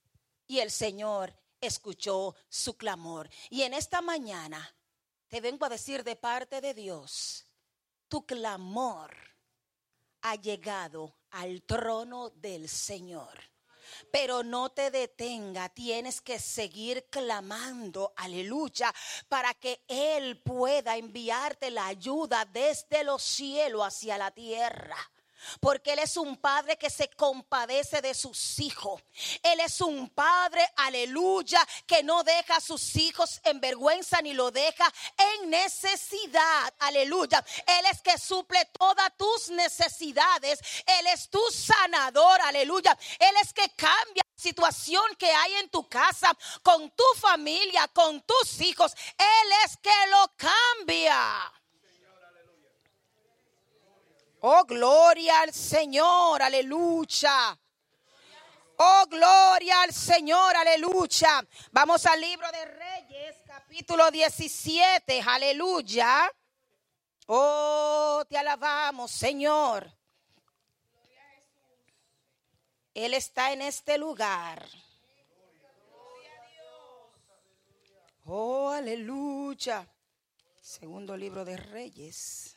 [0.47, 3.29] y el Señor escuchó su clamor.
[3.49, 4.76] Y en esta mañana
[5.27, 7.45] te vengo a decir de parte de Dios,
[8.07, 9.15] tu clamor
[10.21, 13.39] ha llegado al trono del Señor.
[14.11, 18.93] Pero no te detenga, tienes que seguir clamando, aleluya,
[19.29, 24.97] para que Él pueda enviarte la ayuda desde los cielos hacia la tierra.
[25.59, 29.01] Porque Él es un padre que se compadece de sus hijos.
[29.43, 34.51] Él es un padre, aleluya, que no deja a sus hijos en vergüenza ni lo
[34.51, 36.73] deja en necesidad.
[36.79, 37.43] Aleluya.
[37.65, 40.59] Él es que suple todas tus necesidades.
[40.85, 42.41] Él es tu sanador.
[42.41, 42.97] Aleluya.
[43.19, 48.21] Él es que cambia la situación que hay en tu casa, con tu familia, con
[48.21, 48.93] tus hijos.
[49.17, 51.53] Él es que lo cambia.
[54.41, 57.57] Oh, gloria al Señor, aleluya.
[58.77, 61.43] Oh, gloria al Señor, aleluya.
[61.71, 66.31] Vamos al libro de Reyes, capítulo 17, aleluya.
[67.25, 69.91] Oh, te alabamos, Señor.
[72.93, 74.67] Él está en este lugar.
[78.25, 79.87] Oh, aleluya.
[80.61, 82.56] Segundo libro de Reyes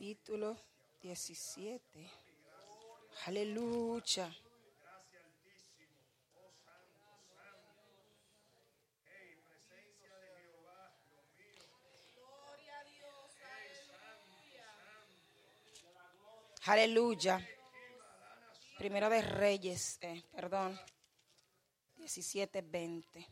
[0.00, 0.56] capítulo
[1.02, 2.10] 17.
[3.26, 4.34] Aleluya.
[16.64, 17.46] Aleluya.
[18.78, 20.80] Primero de Reyes, eh, perdón.
[21.98, 23.28] 17, 20.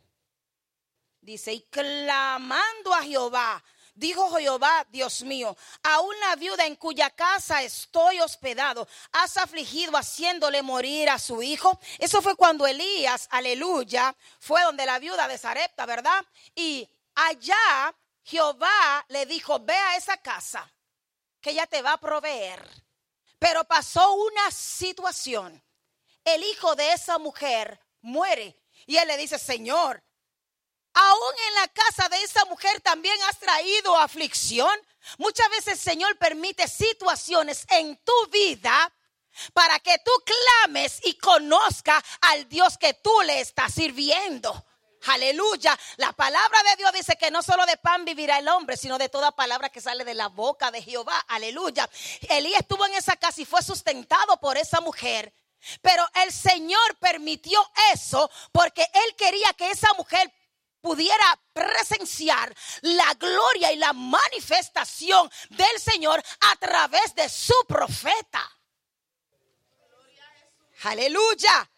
[1.22, 3.64] Dice, y clamando a Jehová,
[3.98, 10.62] Dijo Jehová, Dios mío, a una viuda en cuya casa estoy hospedado, has afligido haciéndole
[10.62, 11.80] morir a su hijo.
[11.98, 16.24] Eso fue cuando Elías, aleluya, fue donde la viuda de Sarepta, ¿verdad?
[16.54, 20.72] Y allá Jehová le dijo, ve a esa casa,
[21.40, 22.64] que ella te va a proveer.
[23.40, 25.60] Pero pasó una situación.
[26.22, 28.56] El hijo de esa mujer muere.
[28.86, 30.04] Y él le dice, Señor,
[30.98, 34.70] aún en la casa de esa mujer también has traído aflicción.
[35.18, 38.92] Muchas veces el Señor permite situaciones en tu vida
[39.52, 44.64] para que tú clames y conozca al Dios que tú le estás sirviendo.
[45.06, 45.78] Aleluya.
[45.96, 49.08] La palabra de Dios dice que no solo de pan vivirá el hombre, sino de
[49.08, 51.24] toda palabra que sale de la boca de Jehová.
[51.28, 51.88] Aleluya.
[52.28, 55.32] Elías estuvo en esa casa y fue sustentado por esa mujer.
[55.80, 57.60] Pero el Señor permitió
[57.92, 60.32] eso porque Él quería que esa mujer
[60.80, 68.42] pudiera presenciar la gloria y la manifestación del Señor a través de su profeta.
[70.82, 71.70] Aleluya.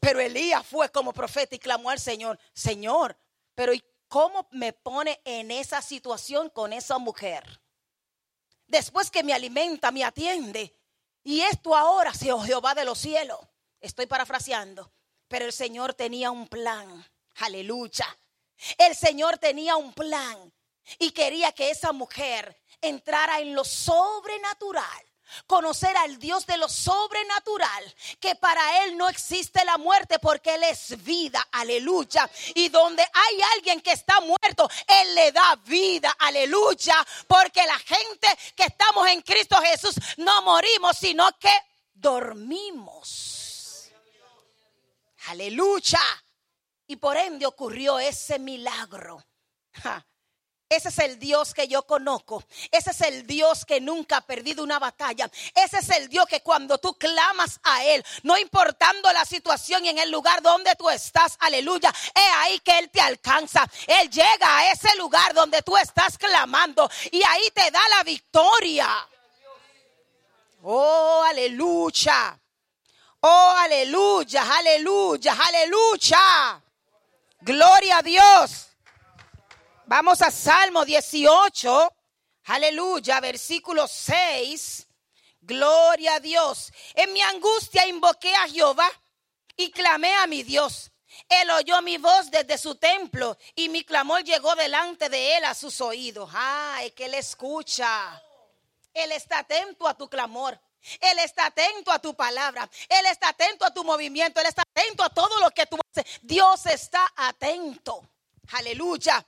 [0.00, 3.16] Pero Elías fue como profeta y clamó al Señor, Señor,
[3.54, 7.60] pero ¿y cómo me pone en esa situación con esa mujer?
[8.68, 10.78] Después que me alimenta, me atiende.
[11.24, 13.40] Y esto ahora, oh Jehová de los cielos.
[13.80, 14.92] Estoy parafraseando.
[15.26, 17.04] Pero el Señor tenía un plan.
[17.36, 18.06] Aleluya.
[18.76, 20.52] El Señor tenía un plan
[20.98, 25.04] y quería que esa mujer entrara en lo sobrenatural.
[25.46, 30.62] Conocer al Dios de lo sobrenatural, que para Él no existe la muerte porque Él
[30.62, 32.30] es vida, aleluya.
[32.54, 37.06] Y donde hay alguien que está muerto, Él le da vida, aleluya.
[37.26, 41.52] Porque la gente que estamos en Cristo Jesús no morimos, sino que
[41.92, 43.90] dormimos.
[45.26, 46.00] Aleluya.
[46.88, 49.22] Y por ende ocurrió ese milagro.
[50.70, 52.44] Ese es el Dios que yo conozco.
[52.70, 55.30] Ese es el Dios que nunca ha perdido una batalla.
[55.54, 59.90] Ese es el Dios que cuando tú clamas a Él, no importando la situación y
[59.90, 63.66] en el lugar donde tú estás, aleluya, es ahí que Él te alcanza.
[63.86, 69.08] Él llega a ese lugar donde tú estás clamando y ahí te da la victoria.
[70.62, 72.38] Oh, aleluya.
[73.20, 76.62] Oh, aleluya, aleluya, aleluya.
[77.48, 78.68] Gloria a Dios.
[79.86, 81.94] Vamos a Salmo 18.
[82.44, 84.86] Aleluya, versículo 6.
[85.40, 86.70] Gloria a Dios.
[86.92, 88.86] En mi angustia invoqué a Jehová
[89.56, 90.90] y clamé a mi Dios.
[91.26, 95.54] Él oyó mi voz desde su templo y mi clamor llegó delante de él a
[95.54, 96.28] sus oídos.
[96.34, 98.22] Ay, que él escucha.
[98.92, 100.60] Él está atento a tu clamor.
[101.00, 102.68] Él está atento a tu palabra.
[102.88, 104.40] Él está atento a tu movimiento.
[104.40, 106.20] Él está atento a todo lo que tú haces.
[106.22, 108.08] Dios está atento.
[108.52, 109.24] Aleluya.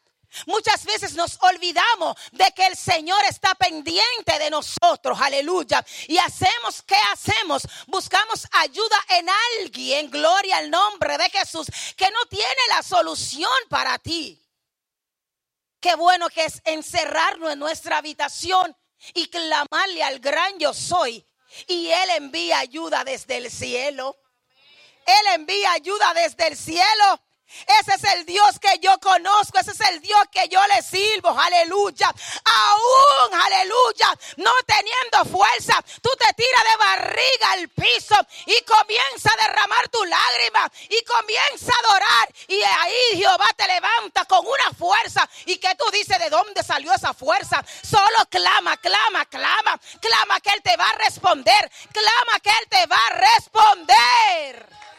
[0.46, 5.84] Muchas veces nos olvidamos de que el Señor está pendiente de nosotros, aleluya.
[6.06, 7.66] Y hacemos, ¿qué hacemos?
[7.88, 9.28] Buscamos ayuda en
[9.58, 14.40] alguien, gloria al nombre de Jesús, que no tiene la solución para ti.
[15.80, 18.76] Qué bueno que es encerrarnos en nuestra habitación
[19.14, 21.26] y clamarle al gran yo soy.
[21.66, 24.16] Y Él envía ayuda desde el cielo.
[25.06, 27.22] Él envía ayuda desde el cielo.
[27.80, 31.30] Ese es el Dios que yo conozco, ese es el Dios que yo le sirvo,
[31.38, 32.08] aleluya.
[32.08, 38.14] Aún, aleluya, no teniendo fuerza, tú te tiras de barriga al piso
[38.46, 42.34] y comienza a derramar tu lágrima y comienza a adorar.
[42.48, 45.28] Y ahí Jehová te levanta con una fuerza.
[45.46, 47.64] ¿Y que tú dices de dónde salió esa fuerza?
[47.82, 52.86] Solo clama, clama, clama, clama que Él te va a responder, clama que Él te
[52.86, 54.89] va a responder.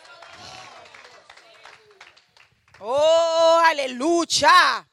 [2.83, 4.87] Oh, aleluya.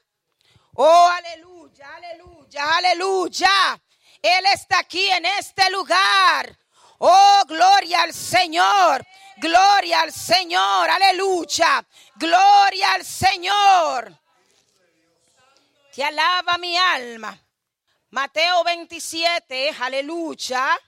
[0.74, 3.80] Oh, aleluya, aleluya, aleluya.
[4.20, 6.55] Él está aquí en este lugar.
[6.99, 9.07] Oh, gloria al Señor.
[9.39, 10.91] Gloria al Señor.
[10.91, 11.86] Aleluya.
[12.16, 14.12] Gloria al Señor.
[15.95, 17.39] Te alaba mi alma.
[18.11, 20.78] Mateo 27, aleluya.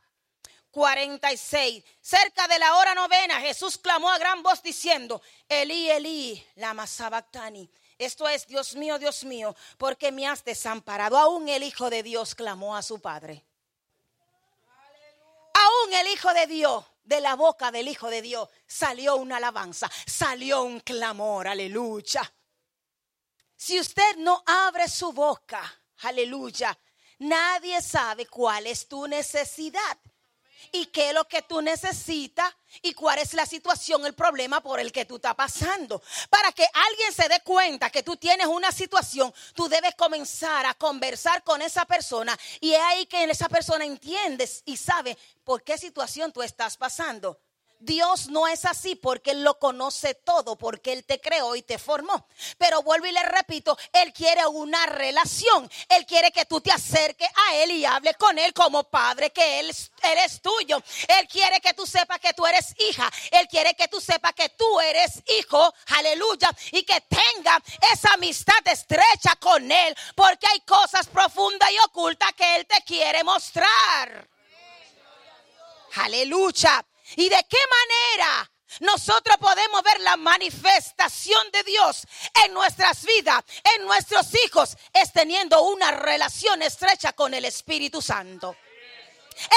[0.71, 1.85] 46.
[2.01, 7.71] Cerca de la hora novena, Jesús clamó a gran voz diciendo, Elí, Elí, lama sabactani.
[7.99, 11.19] Esto es, Dios mío, Dios mío, porque me has desamparado.
[11.19, 13.45] Aún el Hijo de Dios clamó a su Padre.
[15.53, 19.91] Aún el Hijo de Dios, de la boca del Hijo de Dios, salió una alabanza,
[20.07, 22.33] salió un clamor, aleluya.
[23.55, 25.63] Si usted no abre su boca,
[25.99, 26.79] aleluya,
[27.19, 29.99] nadie sabe cuál es tu necesidad
[30.73, 34.81] y qué es lo que tú necesitas y cuál es la situación, el problema por
[34.81, 36.03] el que tú estás pasando.
[36.29, 40.75] Para que alguien se dé cuenta que tú tienes una situación, tú debes comenzar a
[40.75, 45.79] conversar con esa persona y es ahí que esa persona entiendes y sabe por qué
[45.79, 47.41] situación tú estás pasando.
[47.81, 51.79] Dios no es así porque Él lo conoce todo, porque Él te creó y te
[51.79, 52.27] formó.
[52.59, 55.71] Pero vuelvo y le repito, Él quiere una relación.
[55.89, 59.61] Él quiere que tú te acerques a Él y hable con Él como padre, que
[59.61, 59.69] Él,
[60.03, 60.83] él es tuyo.
[61.09, 63.11] Él quiere que tú sepas que tú eres hija.
[63.31, 65.75] Él quiere que tú sepas que tú eres hijo.
[65.97, 66.55] Aleluya.
[66.73, 67.63] Y que tenga
[67.93, 73.25] esa amistad estrecha con Él, porque hay cosas profundas y ocultas que Él te quiere
[73.25, 74.29] mostrar.
[75.97, 76.85] Aleluya.
[77.17, 77.59] ¿Y de qué
[78.19, 78.51] manera
[78.81, 82.07] nosotros podemos ver la manifestación de Dios
[82.45, 83.43] en nuestras vidas,
[83.77, 84.77] en nuestros hijos?
[84.93, 88.57] Es teniendo una relación estrecha con el Espíritu Santo.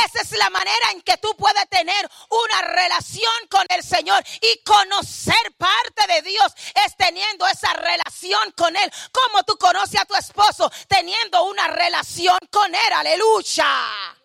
[0.06, 4.64] Esa es la manera en que tú puedes tener una relación con el Señor y
[4.64, 6.54] conocer parte de Dios
[6.86, 8.92] es teniendo esa relación con Él.
[9.12, 12.94] Como tú conoces a tu esposo teniendo una relación con Él.
[12.94, 14.23] Aleluya.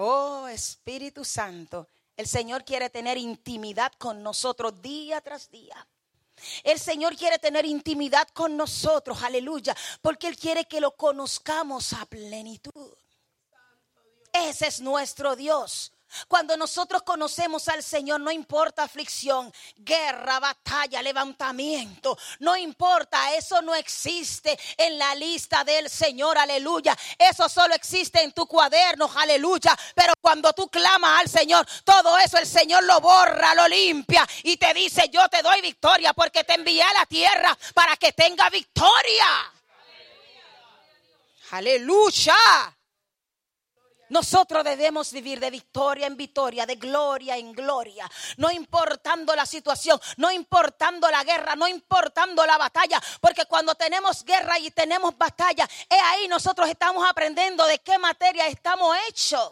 [0.00, 5.86] Oh Espíritu Santo, el Señor quiere tener intimidad con nosotros día tras día.
[6.62, 12.06] El Señor quiere tener intimidad con nosotros, aleluya, porque Él quiere que lo conozcamos a
[12.06, 12.94] plenitud.
[14.32, 15.92] Ese es nuestro Dios.
[16.26, 23.74] Cuando nosotros conocemos al Señor, no importa aflicción, guerra, batalla, levantamiento, no importa, eso no
[23.74, 26.96] existe en la lista del Señor, aleluya.
[27.18, 29.76] Eso solo existe en tu cuaderno, aleluya.
[29.94, 34.56] Pero cuando tú clamas al Señor, todo eso el Señor lo borra, lo limpia y
[34.56, 38.48] te dice, yo te doy victoria porque te envié a la tierra para que tenga
[38.50, 39.52] victoria.
[41.50, 42.34] Aleluya.
[44.10, 50.00] Nosotros debemos vivir de victoria en victoria, de gloria en gloria, no importando la situación,
[50.16, 55.68] no importando la guerra, no importando la batalla, porque cuando tenemos guerra y tenemos batalla,
[55.88, 59.50] es ahí nosotros estamos aprendiendo de qué materia estamos hechos.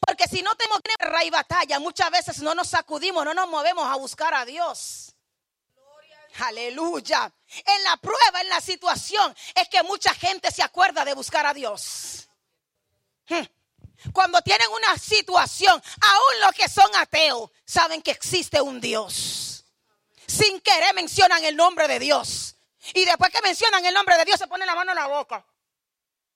[0.00, 3.86] Porque si no tenemos guerra y batalla, muchas veces no nos sacudimos, no nos movemos
[3.86, 5.14] a buscar a Dios.
[6.40, 7.32] Aleluya.
[7.64, 11.54] En la prueba, en la situación, es que mucha gente se acuerda de buscar a
[11.54, 12.28] Dios.
[13.28, 13.44] Hmm.
[14.12, 19.64] Cuando tienen una situación, aún los que son ateos saben que existe un Dios.
[20.26, 22.56] Sin querer mencionan el nombre de Dios.
[22.92, 25.44] Y después que mencionan el nombre de Dios se ponen la mano en la boca.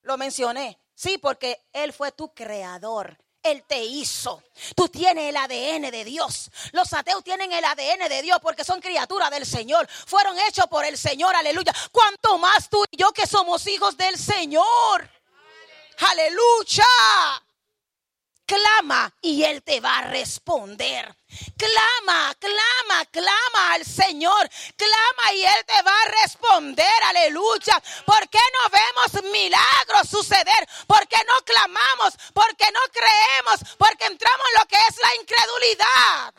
[0.03, 0.81] Lo mencioné.
[0.95, 3.19] Sí, porque Él fue tu creador.
[3.43, 4.43] Él te hizo.
[4.75, 6.51] Tú tienes el ADN de Dios.
[6.73, 9.89] Los ateos tienen el ADN de Dios porque son criaturas del Señor.
[9.89, 11.35] Fueron hechos por el Señor.
[11.37, 11.73] Aleluya.
[11.93, 15.09] Cuanto más tú y yo que somos hijos del Señor.
[15.99, 16.85] Aleluya.
[18.49, 21.14] Clama y Él te va a responder.
[21.57, 24.49] Clama, clama, clama al Señor.
[24.74, 27.03] Clama y Él te va a responder.
[27.05, 27.80] Aleluya.
[28.07, 30.66] ¿Por qué no vemos milagros suceder?
[30.86, 32.14] ¿Por qué no clamamos?
[32.32, 33.76] ¿Por qué no creemos?
[33.76, 36.34] Porque entramos en lo que es la incredulidad.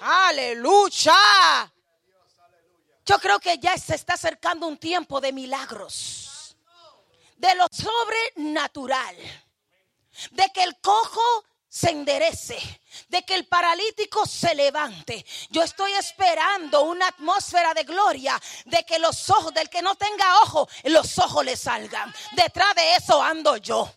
[0.00, 1.72] Aleluya.
[3.04, 6.56] Yo creo que ya se está acercando un tiempo de milagros.
[7.36, 9.16] De lo sobrenatural.
[10.30, 12.58] De que el cojo se enderece,
[13.08, 15.24] de que el paralítico se levante.
[15.48, 20.42] Yo estoy esperando una atmósfera de gloria, de que los ojos del que no tenga
[20.42, 22.14] ojo, los ojos le salgan.
[22.32, 23.90] Detrás de eso ando yo.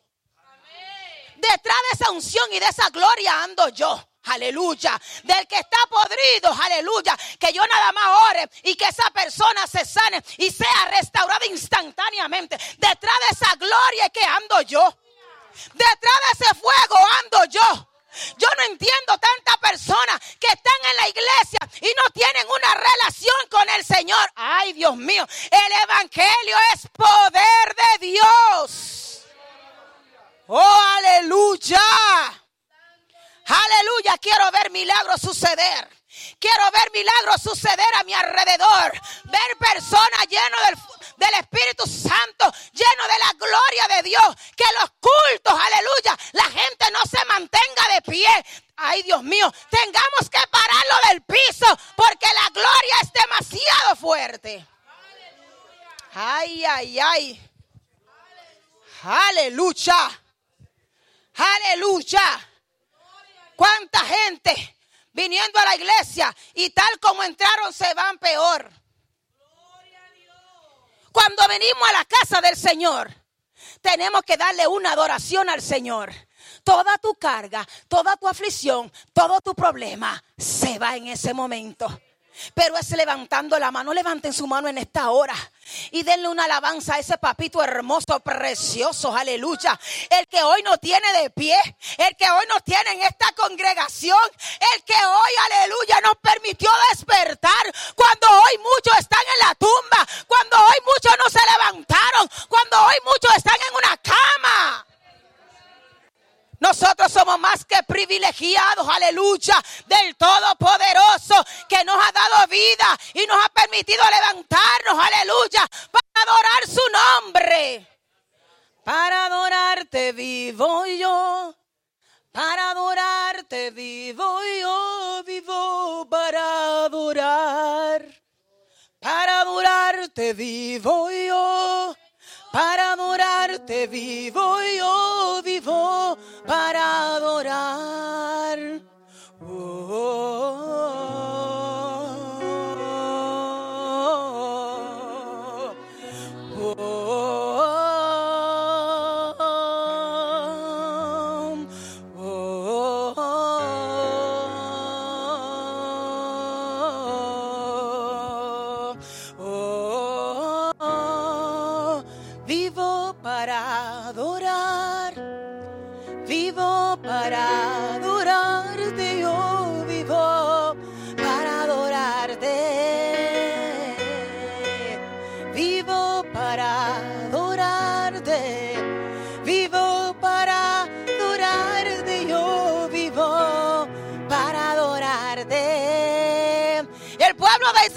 [1.35, 4.09] Detrás de esa unción y de esa gloria ando yo.
[4.23, 4.99] Aleluya.
[5.23, 6.51] Del que está podrido.
[6.63, 7.17] Aleluya.
[7.37, 12.57] Que yo nada más ore y que esa persona se sane y sea restaurada instantáneamente.
[12.77, 14.97] Detrás de esa gloria que ando yo.
[15.73, 17.89] Detrás de ese fuego ando yo.
[18.37, 23.35] Yo no entiendo tantas personas que están en la iglesia y no tienen una relación
[23.51, 24.31] con el Señor.
[24.35, 29.25] Ay, Dios mío, el Evangelio es poder de Dios.
[30.47, 31.81] Oh, aleluya.
[33.47, 35.89] Aleluya, quiero ver milagros suceder.
[36.39, 38.93] Quiero ver milagros suceder a mi alrededor.
[39.25, 40.77] Ver personas llenas del
[41.17, 44.35] del Espíritu Santo, lleno de la gloria de Dios.
[44.55, 48.45] Que los cultos, aleluya, la gente no se mantenga de pie.
[48.77, 54.65] Ay, Dios mío, tengamos que pararlo del piso porque la gloria es demasiado fuerte.
[56.13, 57.51] Ay, ay, ay.
[59.03, 60.21] Aleluya.
[61.35, 62.49] Aleluya.
[63.55, 64.75] ¿Cuánta gente
[65.13, 68.71] viniendo a la iglesia y tal como entraron se van peor?
[71.15, 73.09] Cuando venimos a la casa del Señor,
[73.79, 76.13] tenemos que darle una adoración al Señor.
[76.65, 81.87] Toda tu carga, toda tu aflicción, todo tu problema se va en ese momento.
[82.53, 83.93] Pero es levantando la mano.
[83.93, 85.35] Levanten su mano en esta hora.
[85.91, 89.79] Y denle una alabanza a ese papito hermoso, precioso, aleluya.
[90.09, 91.57] El que hoy no tiene de pie,
[91.97, 94.19] el que hoy no tiene en esta congregación,
[94.75, 97.14] el que hoy, aleluya, nos permitió despertar.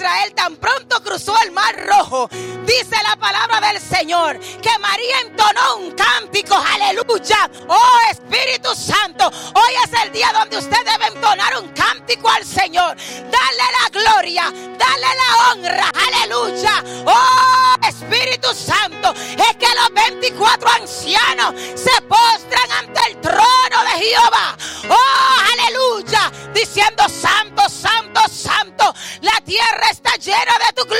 [0.08, 2.28] Israel tan pronto cruzó el mar rojo,
[2.66, 7.50] dice la palabra del Señor, que María entonó un cántico, aleluya.
[7.66, 12.94] Oh Espíritu Santo, hoy es el día donde usted debe entonar un cántico al Señor.
[12.96, 16.84] Dale la gloria, dale la honra, aleluya.
[17.06, 24.56] Oh Espíritu Santo, es que los 24 ancianos se postran ante el trono de Jehová.
[24.90, 28.94] Oh, aleluya, diciendo santo, santo, santo.
[29.22, 30.97] La tierra está llena de tu gloria,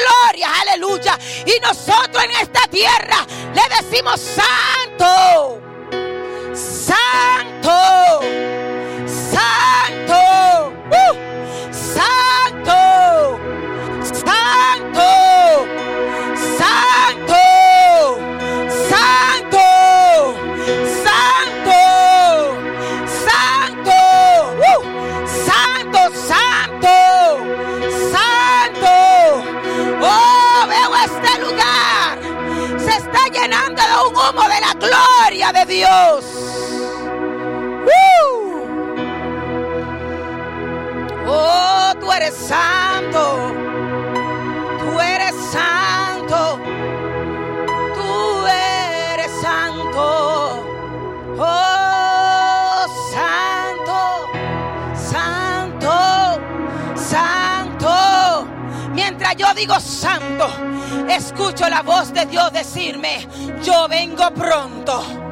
[0.60, 1.18] aleluya.
[1.46, 5.60] Y nosotros en esta tierra le decimos santo,
[6.54, 8.20] santo,
[9.06, 11.16] santo, uh,
[11.72, 13.38] santo,
[14.02, 14.98] santo,
[16.58, 17.08] santo.
[26.88, 27.67] llenando de un
[34.30, 36.24] humo de la gloria de Dios.
[41.26, 43.54] Oh, tú eres santo.
[44.78, 46.58] Tú eres santo.
[47.94, 50.64] Tú eres santo.
[51.38, 54.30] Oh, santo.
[54.94, 56.40] Santo.
[56.96, 58.48] Santo.
[58.94, 60.48] Mientras yo digo santo
[61.14, 63.26] escucho la voz de Dios decirme,
[63.62, 65.27] yo vengo pronto.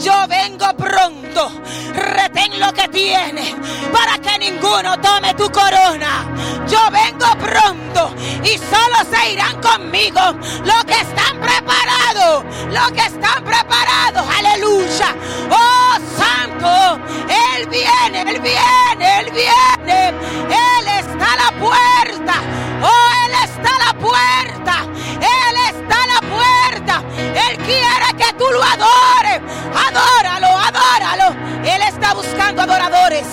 [0.00, 1.52] Yo vengo pronto.
[1.92, 3.54] Retén lo que tienes
[3.92, 6.24] para que ninguno tome tu corona.
[6.66, 10.20] Yo vengo pronto y solo se irán conmigo
[10.64, 12.44] los que están preparados.
[12.72, 14.24] Los que están preparados.
[14.38, 15.14] Aleluya.
[15.50, 17.00] Oh Santo.
[17.28, 20.08] Él viene, Él viene, Él viene.
[20.08, 22.34] Él está a la puerta.
[22.82, 24.74] Oh, Él está a la puerta.
[25.20, 25.99] Él está
[26.30, 27.02] puerta.
[27.18, 29.40] Él quiere que tú lo adores.
[29.86, 31.36] Adóralo, adóralo.
[31.64, 33.26] Él está buscando adoradores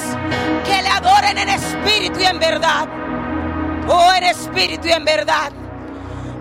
[0.66, 2.88] que le adoren en espíritu y en verdad.
[3.88, 5.52] Oh, en espíritu y en verdad.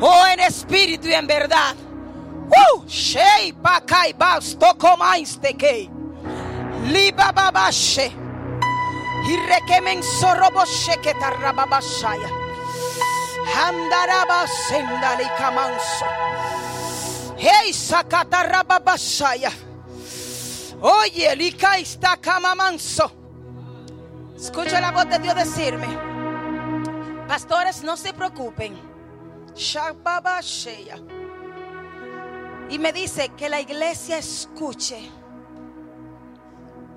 [0.01, 1.75] Oh, en espíritu y en verdad.
[2.49, 3.53] Uh, shei
[11.15, 12.46] tarrababashaya.
[13.55, 15.25] Handaraba sendali.
[17.37, 19.53] Hey, sakatarababashaya.
[20.81, 23.11] Oye, lika está camamanso.
[24.37, 25.87] Escucha la voz de Dios decirme.
[27.27, 28.79] Pastores, no se preocupen.
[32.69, 35.11] Y me dice que la iglesia escuche.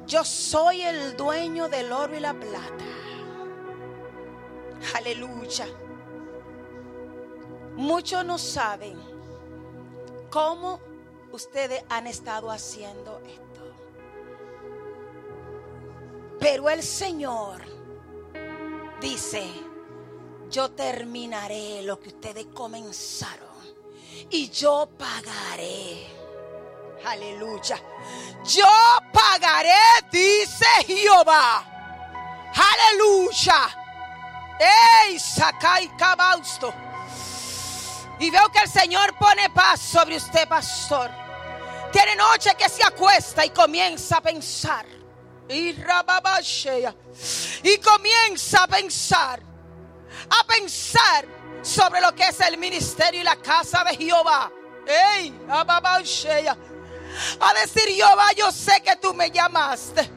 [0.07, 2.85] Yo soy el dueño del oro y la plata.
[4.95, 5.67] Aleluya.
[7.79, 8.99] Muchos no saben
[10.29, 10.81] cómo
[11.31, 13.73] ustedes han estado haciendo esto.
[16.41, 17.61] Pero el Señor
[18.99, 19.49] dice,
[20.49, 23.47] yo terminaré lo que ustedes comenzaron
[24.29, 26.05] y yo pagaré.
[27.05, 27.81] Aleluya.
[28.43, 28.67] Yo
[29.13, 29.71] pagaré,
[30.11, 31.65] dice Jehová.
[32.53, 33.69] Aleluya.
[34.59, 35.17] ¡Ey!
[35.17, 36.73] Sakai Cabausto.
[38.19, 41.09] Y veo que el Señor pone paz sobre usted, pastor.
[41.91, 44.85] Tiene noche que se acuesta y comienza a pensar.
[45.47, 45.73] Y
[47.77, 49.41] comienza a pensar.
[50.29, 51.25] A pensar
[51.61, 54.51] sobre lo que es el ministerio y la casa de Jehová.
[57.39, 60.09] A decir, Jehová, yo sé que tú me llamaste.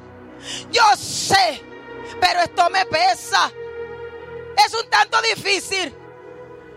[0.70, 1.62] Yo sé.
[2.20, 3.50] Pero esto me pesa.
[4.66, 6.01] Es un tanto difícil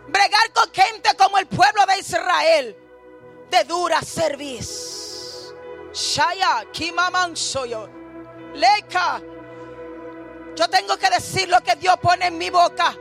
[0.08, 2.78] bregar con gente como el pueblo de Israel
[3.50, 5.56] de dura servicio.
[5.94, 7.90] Shaya, Kimaman soyo.
[8.54, 9.22] Leika.
[10.56, 12.96] Yo tengo que decir lo que Dios pone en mi boca.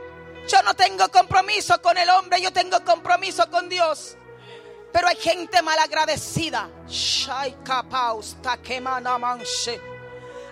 [0.47, 4.15] Yo no tengo compromiso con el hombre, yo tengo compromiso con Dios.
[4.91, 6.69] Pero hay gente malagradecida.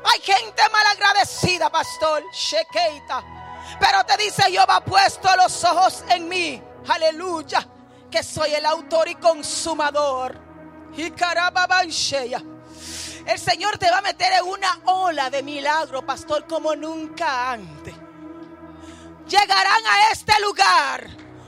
[0.05, 2.23] Hay gente malagradecida, pastor.
[2.33, 3.42] Shekeita.
[3.79, 6.61] Pero te dice Jehová, puesto los ojos en mí.
[6.87, 7.67] Aleluya.
[8.09, 10.39] Que soy el autor y consumador.
[10.95, 11.11] Y.
[13.25, 17.95] El Señor te va a meter en una ola de milagro, pastor, como nunca antes.
[19.27, 21.07] Llegarán a este lugar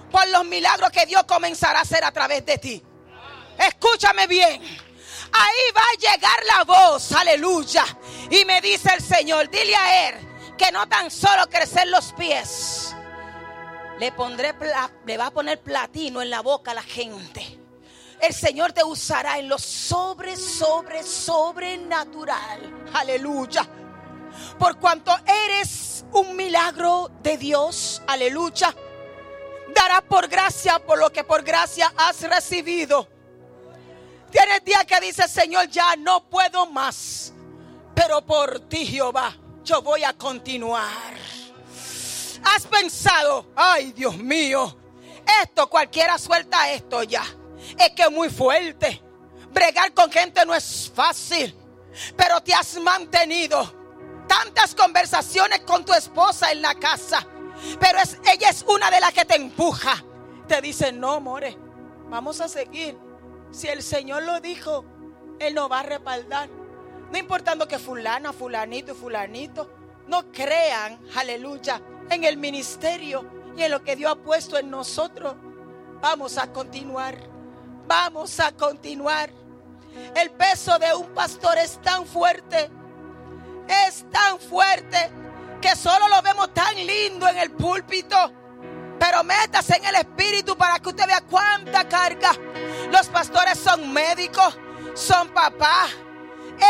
[0.09, 2.84] por los milagros que Dios comenzará a hacer a través de ti.
[3.57, 4.61] Escúchame bien.
[4.63, 7.86] Ahí va a llegar la voz, aleluya.
[8.32, 12.95] Y me dice el Señor, dile a él que no tan solo crecer los pies,
[13.99, 14.53] le pondré,
[15.06, 17.60] le va a poner platino en la boca a la gente.
[18.22, 22.88] El Señor te usará en lo sobre, sobre, sobrenatural.
[22.93, 23.68] Aleluya.
[24.58, 28.01] Por cuanto eres un milagro de Dios.
[28.08, 28.74] Aleluya.
[29.74, 33.08] Dará por gracia por lo que por gracia has recibido.
[34.32, 37.34] Tienes día que dice, Señor, ya no puedo más.
[37.93, 39.36] Pero por ti, Jehová,
[39.66, 41.13] yo voy a continuar.
[42.43, 44.78] Has pensado, ay Dios mío,
[45.43, 47.24] esto cualquiera suelta esto ya.
[47.78, 49.01] Es que es muy fuerte.
[49.51, 51.55] Bregar con gente no es fácil.
[52.16, 53.74] Pero te has mantenido
[54.28, 57.26] tantas conversaciones con tu esposa en la casa.
[57.80, 60.03] Pero es, ella es una de las que te empuja.
[60.47, 61.57] Te dice, no, more,
[62.09, 62.97] vamos a seguir.
[63.51, 64.86] Si el Señor lo dijo,
[65.39, 66.49] Él nos va a respaldar.
[67.12, 69.70] No importando que fulana, fulanito y fulanito
[70.08, 73.26] no crean, aleluya, en el ministerio
[73.58, 75.36] y en lo que Dios ha puesto en nosotros.
[76.01, 77.18] Vamos a continuar.
[77.88, 79.30] Vamos a continuar.
[80.16, 82.70] El peso de un pastor es tan fuerte.
[83.88, 85.10] Es tan fuerte
[85.62, 88.16] que solo lo vemos tan lindo en el púlpito.
[88.99, 92.32] Pero métase en el espíritu para que usted vea cuánta carga.
[92.91, 94.58] Los pastores son médicos,
[94.93, 95.91] son papás.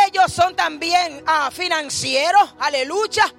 [0.08, 3.34] Ellos son también ah, financieros, aleluya.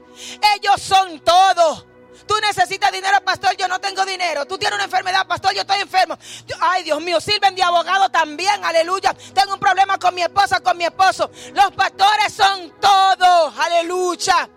[0.56, 1.86] Ellos son todo.
[2.26, 4.46] Tú necesitas dinero, pastor, yo no tengo dinero.
[4.46, 6.18] Tú tienes una enfermedad, pastor, yo estoy enfermo.
[6.60, 9.14] ay, Dios mío, sirven de abogado también, aleluya.
[9.32, 11.30] Tengo un problema con mi esposa, con mi esposo.
[11.54, 14.48] Los pastores son todos, aleluya.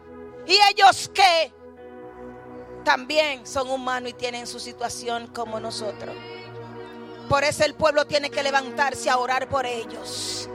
[0.48, 1.54] Y ellos que
[2.84, 6.16] también son humanos y tienen su situación como nosotros.
[7.28, 10.50] Por eso el pueblo tiene que levantarse a orar por ellos.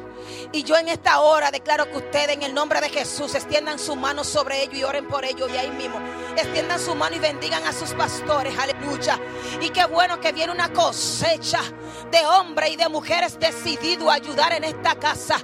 [0.55, 3.97] Y yo en esta hora declaro que ustedes en el nombre de Jesús extiendan su
[3.97, 5.99] mano sobre ellos y oren por ellos de ahí mismo.
[6.37, 8.57] Extiendan su mano y bendigan a sus pastores.
[8.57, 9.19] Aleluya.
[9.61, 11.61] Y qué bueno que viene una cosecha
[12.09, 15.41] de hombres y de mujeres decididos a ayudar en esta casa.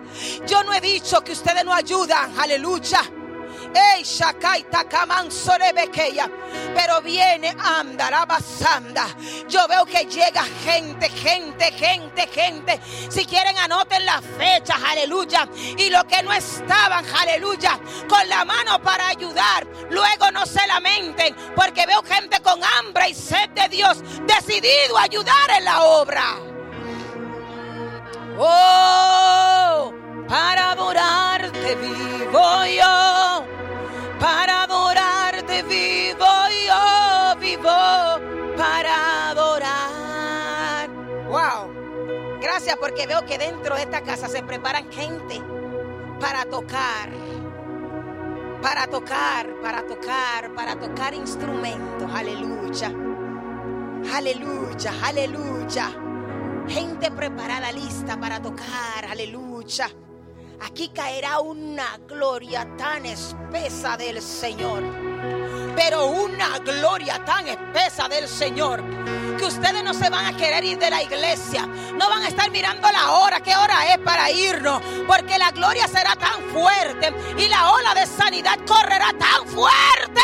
[0.47, 2.33] Yo no he dicho que ustedes no ayudan.
[2.39, 3.01] Aleluya.
[6.75, 9.07] Pero viene andarabasanda.
[9.49, 12.81] Yo veo que llega gente, gente, gente, gente.
[13.09, 15.49] Si quieren anoten las fechas, aleluya.
[15.77, 19.67] Y lo que no estaban, aleluya, con la mano para ayudar.
[19.91, 25.03] Luego no se lamenten, porque veo gente con hambre y sed de Dios, decidido a
[25.03, 26.25] ayudar en la obra.
[28.39, 29.93] Oh,
[30.29, 33.10] para adorarte vivo yo
[42.79, 45.41] Porque veo que dentro de esta casa se preparan gente
[46.21, 47.11] para tocar.
[48.63, 52.11] Para tocar, para tocar, para tocar instrumentos.
[52.15, 52.93] Aleluya.
[54.13, 55.91] Aleluya, aleluya.
[56.69, 59.07] Gente preparada, lista para tocar.
[59.11, 59.89] Aleluya.
[60.61, 65.10] Aquí caerá una gloria tan espesa del Señor.
[65.77, 68.83] Pero una gloria tan espesa del Señor
[69.39, 71.67] que ustedes no se van a querer ir de la iglesia.
[71.67, 74.83] No van a estar mirando la hora, qué hora es para irnos.
[75.07, 80.21] Porque la gloria será tan fuerte y la ola de sanidad correrá tan fuerte.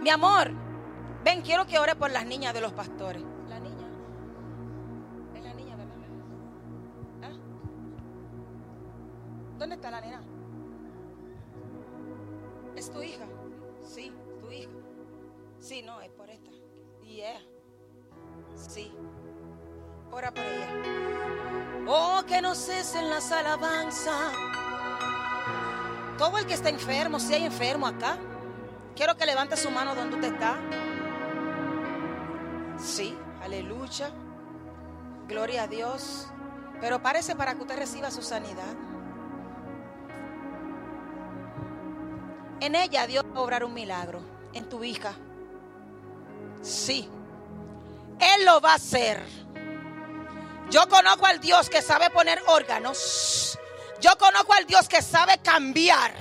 [0.00, 0.52] Mi amor,
[1.24, 3.22] ven, quiero que ore por las niñas de los pastores.
[9.58, 10.22] ¿Dónde está la nena?
[12.76, 13.26] ¿Es tu hija?
[13.82, 14.70] Sí, tu hija.
[15.58, 16.50] Sí, no, es por esta.
[17.02, 17.40] Yeah.
[18.54, 18.92] Sí.
[20.12, 20.68] Ora por ella.
[21.88, 24.32] Oh, que no cesen las alabanzas.
[26.16, 28.16] Todo el que está enfermo, si hay enfermo acá,
[28.94, 30.56] quiero que levante su mano donde usted está.
[32.78, 34.10] Sí, aleluya.
[35.26, 36.28] Gloria a Dios.
[36.80, 38.76] Pero parece para que usted reciba su sanidad.
[42.60, 44.20] En ella Dios va a obrar un milagro.
[44.52, 45.14] En tu hija.
[46.62, 47.08] Sí.
[48.18, 49.22] Él lo va a hacer.
[50.70, 53.58] Yo conozco al Dios que sabe poner órganos.
[54.00, 56.12] Yo conozco al Dios que sabe cambiar.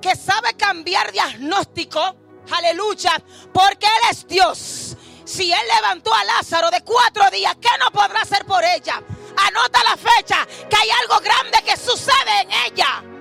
[0.00, 2.16] Que sabe cambiar diagnóstico.
[2.56, 3.12] Aleluya.
[3.52, 4.96] Porque Él es Dios.
[5.24, 9.02] Si Él levantó a Lázaro de cuatro días, ¿qué no podrá hacer por ella?
[9.36, 13.11] Anota la fecha, que hay algo grande que sucede en ella.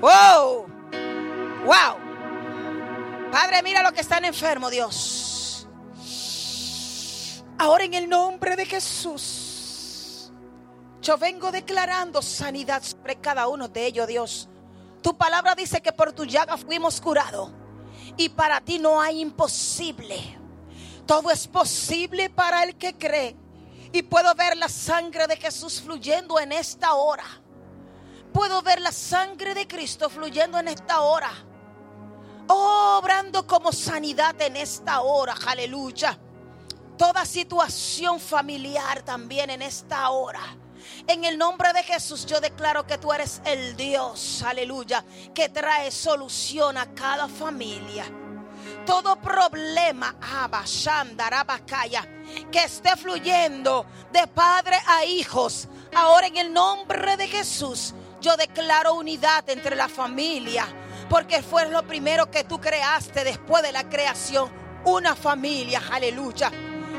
[0.00, 0.66] Wow.
[1.64, 3.30] Wow.
[3.32, 5.66] Padre, mira lo que están enfermos, Dios.
[7.58, 10.30] Ahora en el nombre de Jesús,
[11.02, 14.48] yo vengo declarando sanidad sobre cada uno de ellos, Dios.
[15.02, 17.50] Tu palabra dice que por tu llaga fuimos curados.
[18.16, 20.38] Y para ti no hay imposible.
[21.06, 23.36] Todo es posible para el que cree.
[23.92, 27.24] Y puedo ver la sangre de Jesús fluyendo en esta hora
[28.32, 31.30] puedo ver la sangre de Cristo fluyendo en esta hora.
[32.50, 35.34] obrando como sanidad en esta hora.
[35.46, 36.18] Aleluya.
[36.96, 40.40] Toda situación familiar también en esta hora.
[41.06, 45.04] En el nombre de Jesús yo declaro que tú eres el Dios, aleluya,
[45.34, 48.04] que trae solución a cada familia.
[48.84, 50.16] Todo problema,
[52.50, 58.94] que esté fluyendo de padre a hijos, ahora en el nombre de Jesús, yo declaro
[58.94, 60.66] unidad entre la familia,
[61.08, 64.50] porque fue lo primero que tú creaste después de la creación,
[64.84, 66.50] una familia, aleluya.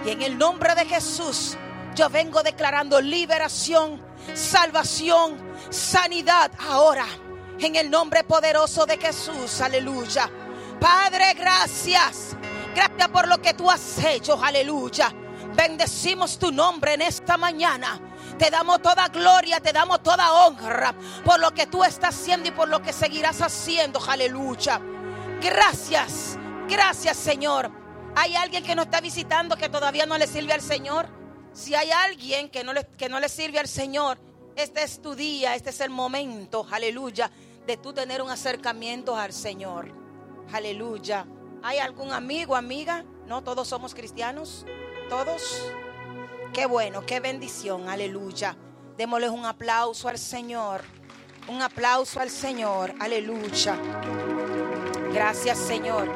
[0.06, 1.58] Y en el nombre de Jesús,
[1.96, 4.02] yo vengo declarando liberación,
[4.34, 5.38] salvación,
[5.70, 7.06] sanidad ahora,
[7.60, 10.30] en el nombre poderoso de Jesús, aleluya.
[10.80, 12.36] Padre, gracias.
[12.74, 15.12] Gracias por lo que tú has hecho, aleluya.
[15.56, 18.00] Bendecimos tu nombre en esta mañana.
[18.40, 22.52] Te damos toda gloria, te damos toda honra por lo que tú estás haciendo y
[22.52, 24.00] por lo que seguirás haciendo.
[24.08, 24.80] Aleluya.
[25.42, 26.38] Gracias,
[26.70, 27.70] gracias Señor.
[28.16, 31.10] ¿Hay alguien que nos está visitando que todavía no le sirve al Señor?
[31.52, 34.18] Si hay alguien que no le, que no le sirve al Señor,
[34.56, 37.30] este es tu día, este es el momento, aleluya,
[37.68, 39.94] de tú tener un acercamiento al Señor.
[40.54, 41.28] Aleluya.
[41.62, 43.04] ¿Hay algún amigo, amiga?
[43.28, 44.66] No, todos somos cristianos.
[45.10, 45.62] Todos.
[46.54, 47.90] Qué bueno, qué bendición.
[47.90, 48.56] Aleluya.
[48.98, 50.82] Démosles un aplauso al Señor.
[51.48, 52.94] Un aplauso al Señor.
[53.00, 53.78] Aleluya.
[55.14, 56.08] Gracias, Señor.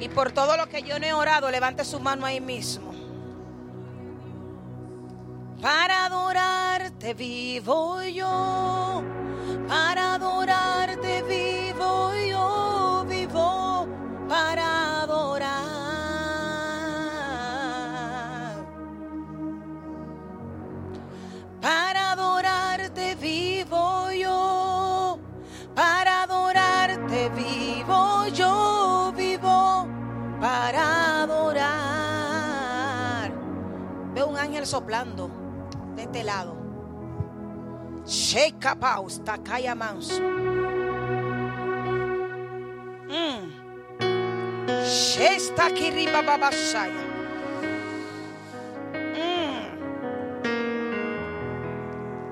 [0.00, 2.90] Y por todo lo que yo no he orado, levante su mano ahí mismo.
[5.60, 9.02] Para adorarte vivo yo.
[9.68, 13.04] Para adorarte vivo yo.
[13.06, 13.86] Vivo
[14.28, 14.79] para
[21.60, 25.18] Para adorarte vivo yo.
[25.74, 29.12] Para adorarte vivo yo.
[29.16, 29.86] Vivo
[30.40, 31.70] para adorar.
[34.14, 35.30] Veo un ángel soplando
[35.94, 36.56] de este lado.
[38.06, 40.22] Sheka paus, takaya manso.
[43.08, 43.50] Mm.
[44.84, 47.10] Shesta kiriba babashaya.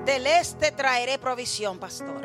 [0.09, 2.23] Del este traeré provisión, pastor.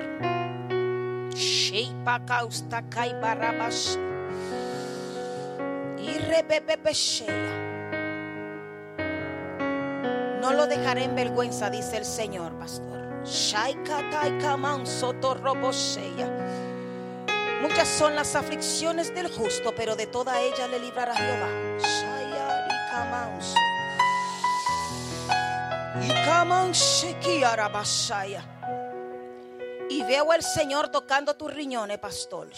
[10.41, 13.23] No lo dejaré en vergüenza, dice el Señor, pastor.
[17.61, 21.49] Muchas son las aflicciones del justo, pero de toda ella le librará Jehová.
[29.89, 32.49] Y veo al Señor tocando tus riñones, pastor.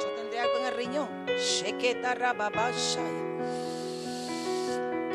[0.00, 1.26] Yo tendré algo en el riñón.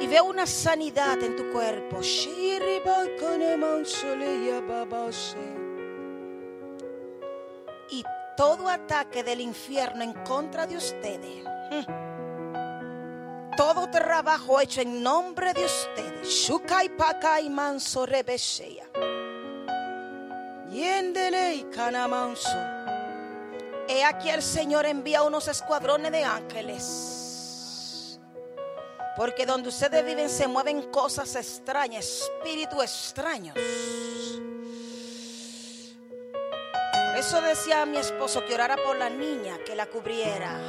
[0.02, 2.00] Y veo una sanidad en tu cuerpo.
[7.90, 8.04] Y
[8.36, 11.46] todo ataque del infierno en contra de ustedes.
[13.56, 16.28] Todo trabajo hecho en nombre de ustedes.
[16.28, 18.86] Shukai pakai manso rebeshea.
[20.72, 22.50] Yendele canamanso.
[23.88, 28.20] He aquí el Señor envía unos escuadrones de ángeles.
[29.16, 33.56] Porque donde ustedes viven se mueven cosas extrañas, espíritus extraños.
[36.94, 40.60] Por eso decía mi esposo que orara por la niña, que la cubriera.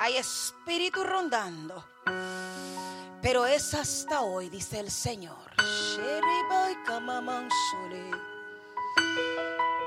[0.00, 1.84] Hay espíritu rondando.
[3.20, 5.36] Pero es hasta hoy, dice el Señor.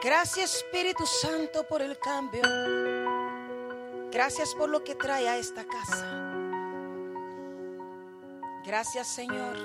[0.04, 2.42] Gracias Espíritu Santo por el cambio.
[4.12, 6.34] Gracias por lo que trae a esta casa.
[8.66, 9.56] Gracias Señor.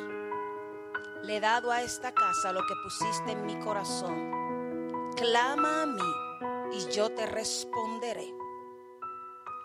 [1.24, 5.12] Le he dado a esta casa lo que pusiste en mi corazón.
[5.16, 6.25] Clama a mí
[6.72, 8.34] y yo te responderé.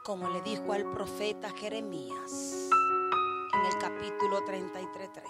[0.04, 2.70] Como le dijo al profeta Jeremías
[3.54, 5.22] en el capítulo 33.3.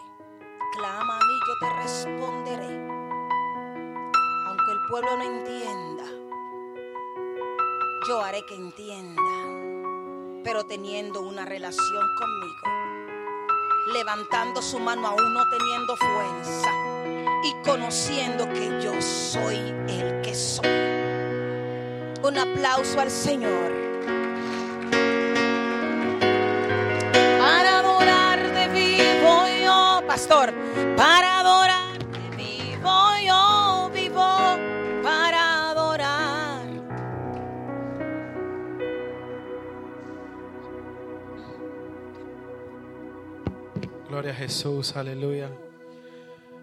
[0.74, 2.88] Clama a mí, yo te responderé.
[4.48, 6.06] Aunque el pueblo no entienda,
[8.08, 9.22] yo haré que entienda.
[10.44, 16.72] Pero teniendo una relación conmigo, levantando su mano aún no teniendo fuerza
[17.44, 19.58] y conociendo que yo soy
[19.88, 21.01] el que soy.
[22.24, 23.72] Un aplauso al Señor.
[27.40, 30.54] Para adorarte vivo yo, pastor.
[30.96, 34.58] Para adorarte vivo yo, vivo
[35.02, 36.62] para adorar.
[44.08, 45.50] Gloria a Jesús, aleluya.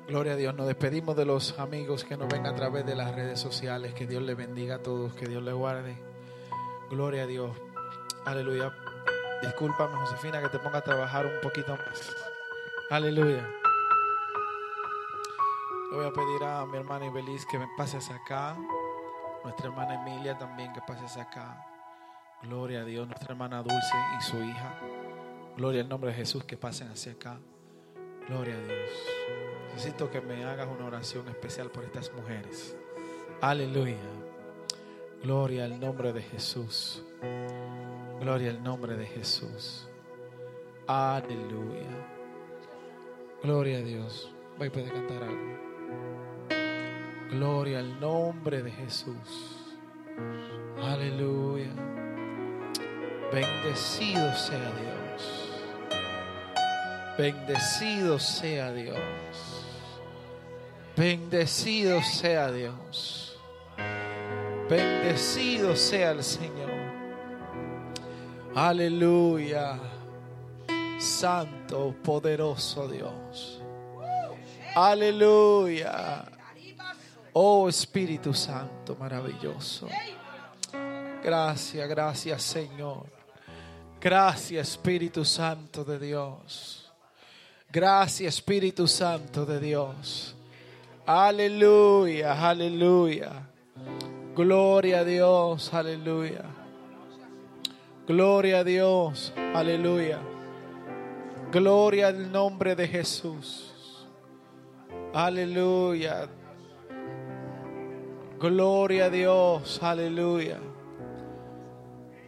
[0.09, 0.55] Gloria a Dios.
[0.55, 3.93] Nos despedimos de los amigos que nos ven a través de las redes sociales.
[3.93, 5.99] Que Dios les bendiga a todos, que Dios les guarde.
[6.89, 7.55] Gloria a Dios.
[8.25, 8.75] Aleluya.
[9.43, 12.17] Discúlpame, Josefina, que te ponga a trabajar un poquito más.
[12.89, 13.47] Aleluya.
[15.91, 18.57] Le voy a pedir a mi hermana Ibeliz que me pases acá.
[19.45, 21.67] Nuestra hermana Emilia también que pases acá.
[22.43, 23.07] Gloria a Dios.
[23.07, 24.81] Nuestra hermana Dulce y su hija.
[25.55, 27.39] Gloria al nombre de Jesús que pasen hacia acá.
[28.29, 28.91] Gloria a Dios.
[29.73, 32.77] Necesito que me hagas una oración especial por estas mujeres.
[33.41, 33.97] Aleluya.
[35.23, 37.03] Gloria al nombre de Jesús.
[38.21, 39.89] Gloria al nombre de Jesús.
[40.87, 41.89] Aleluya.
[43.43, 44.33] Gloria a Dios.
[44.59, 45.59] Voy poder cantar algo.
[47.31, 49.59] Gloria al nombre de Jesús.
[50.83, 51.73] Aleluya.
[53.33, 55.48] Bendecido sea Dios.
[57.19, 58.97] Bendecido sea Dios.
[60.97, 63.37] Bendecido sea Dios.
[64.71, 66.71] Bendecido sea el Señor.
[68.55, 69.81] Aleluya.
[71.01, 73.61] Santo, poderoso Dios.
[74.77, 76.25] Aleluya.
[77.33, 79.89] Oh Espíritu Santo, maravilloso.
[81.25, 83.07] Gracias, gracias Señor.
[84.01, 86.88] Gracias Espíritu Santo de Dios.
[87.71, 90.35] Gracias Espíritu Santo de Dios.
[91.05, 93.49] Aleluya, aleluya.
[94.35, 96.45] Gloria a Dios, aleluya.
[98.07, 100.19] Gloria a Dios, aleluya.
[101.53, 104.07] Gloria al nombre de Jesús.
[105.13, 106.29] Aleluya.
[108.39, 110.59] Gloria a Dios, aleluya.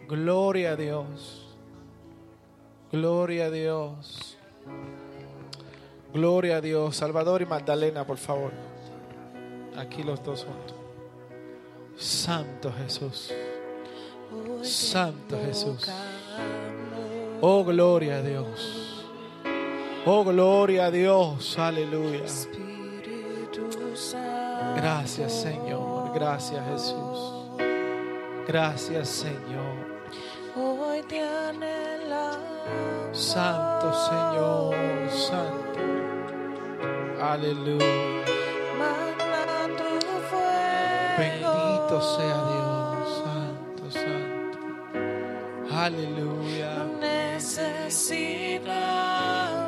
[0.06, 1.56] Gloria a Dios.
[2.90, 4.36] Gloria a Dios.
[6.12, 6.96] Gloria a Dios.
[6.96, 8.52] Salvador y Magdalena, por favor.
[9.76, 10.76] Aquí los dos juntos.
[11.96, 13.32] Santo Jesús.
[14.62, 15.90] Santo Jesús.
[17.40, 19.06] Oh, gloria a Dios.
[20.06, 21.58] Oh, gloria a Dios.
[21.58, 22.22] Aleluya.
[24.76, 26.12] Gracias, Señor.
[26.14, 27.34] Gracias, Jesús.
[28.46, 29.90] Gracias, Señor.
[33.12, 34.74] Santo Señor,
[35.10, 35.69] Santo.
[37.20, 38.24] Aleluya.
[38.78, 39.84] Manda tu.
[41.18, 44.58] Bendito sea Dios, Santo, Santo.
[45.70, 46.72] Aleluya.
[46.98, 49.59] Necesitamos.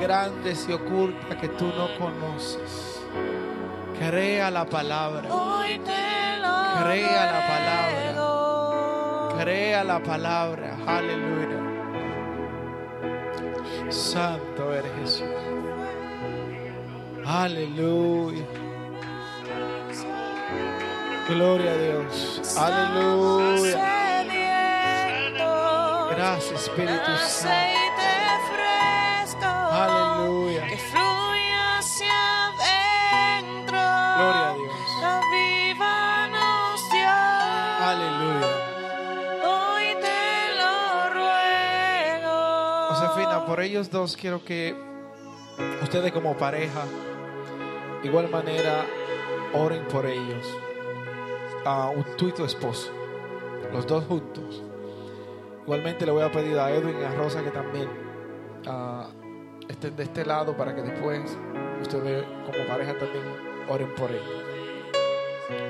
[0.00, 3.00] Grandes y ocultas que tú no conoces.
[3.98, 5.28] Crea la palabra.
[6.82, 9.42] Crea la palabra.
[9.42, 10.76] Crea la palabra.
[10.86, 11.60] Aleluya.
[13.90, 15.28] Santo eres Jesús.
[17.26, 18.44] Aleluya.
[21.28, 22.56] Gloria a Dios.
[22.58, 24.00] Aleluya.
[26.16, 27.89] Gracias, Espíritu Santo.
[43.50, 44.76] Por ellos dos quiero que
[45.82, 46.84] ustedes como pareja,
[48.04, 48.86] igual manera,
[49.52, 50.46] oren por ellos.
[51.66, 52.92] A tú y tu esposo,
[53.72, 54.62] los dos juntos.
[55.64, 57.88] Igualmente le voy a pedir a Edwin y a Rosa que también
[58.68, 59.08] ah,
[59.68, 61.36] estén de este lado para que después
[61.82, 63.24] ustedes como pareja también
[63.68, 64.44] oren por ellos.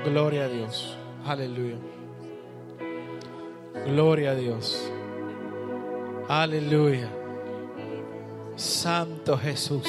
[0.05, 0.99] Gloria a Dios.
[1.25, 1.77] Aleluya.
[3.87, 4.91] Gloria a Dios.
[6.27, 7.20] Aleluya.
[8.61, 9.83] Santo Jesús.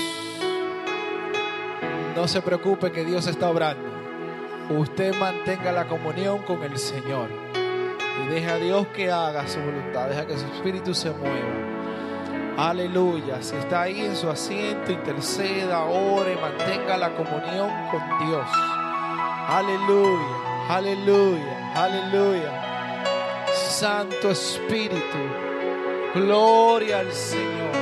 [2.16, 3.86] No se preocupe que Dios está obrando.
[4.70, 7.28] Usted mantenga la comunión con el Señor.
[7.54, 10.08] Y deja a Dios que haga su voluntad.
[10.08, 12.70] Deja que su espíritu se mueva.
[12.70, 13.42] Aleluya.
[13.42, 18.48] Si está ahí en su asiento, interceda, ore, mantenga la comunión con Dios.
[19.48, 20.68] Aleluya.
[20.70, 21.72] Aleluya.
[21.74, 23.44] Aleluya.
[23.52, 25.18] Santo Espíritu.
[26.14, 27.81] Gloria al Señor.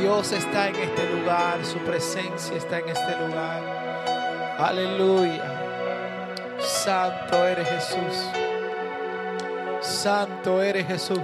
[0.00, 4.56] Dios está en este lugar, su presencia está en este lugar.
[4.58, 6.56] Aleluya.
[6.58, 8.30] Santo eres Jesús.
[9.80, 11.18] Santo eres Jesús.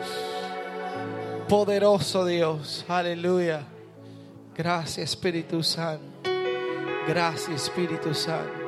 [1.49, 2.85] Poderoso Dios.
[2.89, 3.63] Aleluya.
[4.57, 6.31] Gracias Espíritu Santo.
[7.07, 8.65] Gracias Espíritu Santo.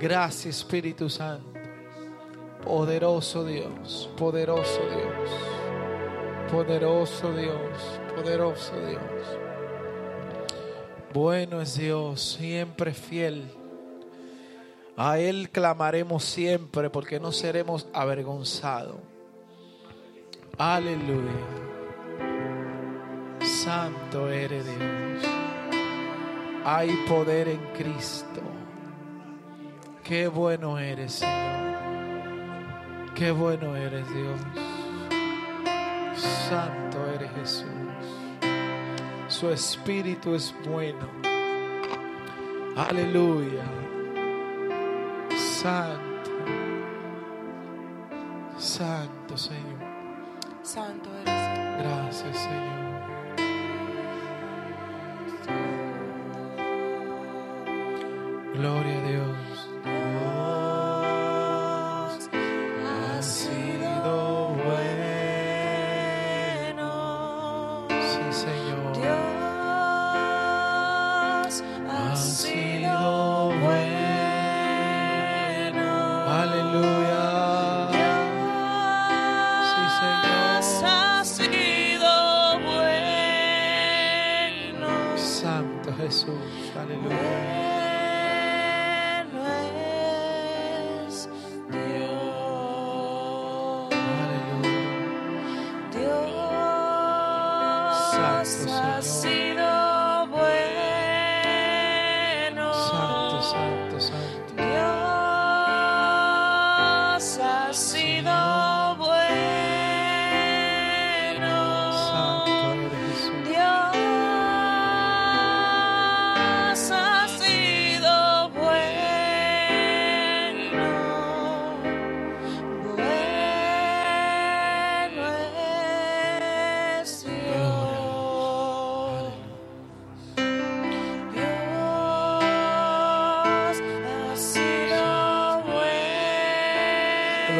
[0.00, 1.54] Gracias Espíritu Santo.
[2.64, 5.30] Poderoso Dios, poderoso Dios,
[6.50, 9.02] poderoso Dios, poderoso Dios.
[11.12, 13.50] Bueno es Dios, siempre fiel.
[14.96, 18.96] A Él clamaremos siempre porque no seremos avergonzados.
[20.58, 21.32] Aleluya.
[23.40, 25.24] Santo eres Dios.
[26.64, 28.40] Hay poder en Cristo.
[30.02, 31.54] Qué bueno eres, Señor.
[33.14, 34.40] Qué bueno eres, Dios.
[36.16, 37.93] Santo eres Jesús.
[39.44, 41.06] Su espíritu es bueno.
[42.74, 43.62] Aleluya.
[45.36, 46.30] Santo.
[48.56, 49.80] Santo Señor.
[50.62, 51.78] Santo eres.
[51.78, 52.84] Gracias Señor.
[58.54, 59.73] Gloria a Dios.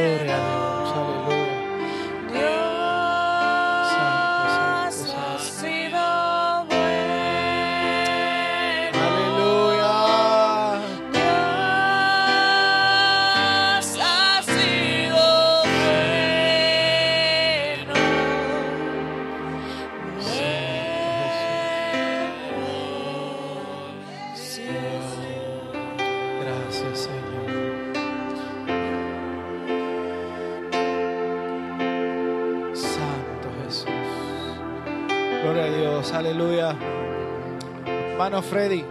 [0.04, 0.53] Gloria
[38.54, 38.84] Freddy.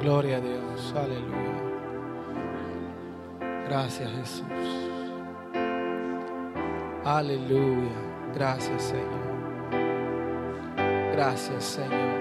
[0.00, 0.94] Gloria a Dios.
[0.94, 1.62] Aleluya.
[3.66, 4.44] Gracias, Jesús.
[7.04, 7.90] Aleluya.
[8.36, 9.24] Gracias, Señor.
[11.12, 12.20] Gracias, Señor.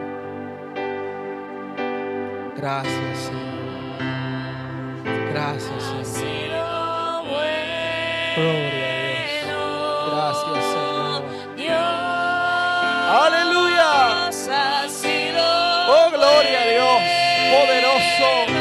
[2.57, 3.99] Gracias, Señor.
[5.31, 7.23] Gracias, Señor.
[8.35, 8.82] Gloria
[18.23, 18.52] Poderoso.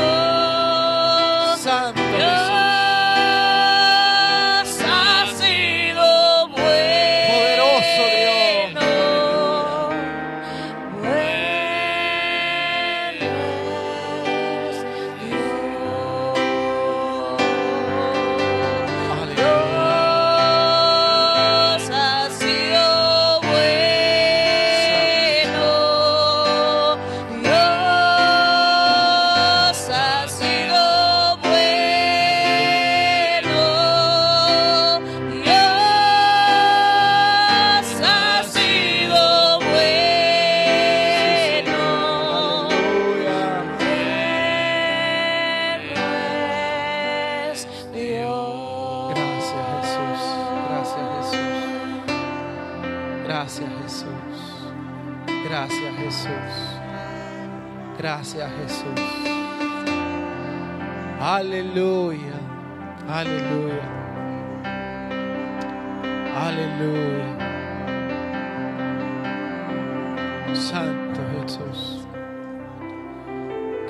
[70.55, 72.07] Santo Jesús.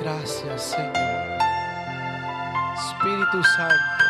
[0.00, 1.12] Gracias, Señor.
[2.76, 4.04] Espíritu Santo,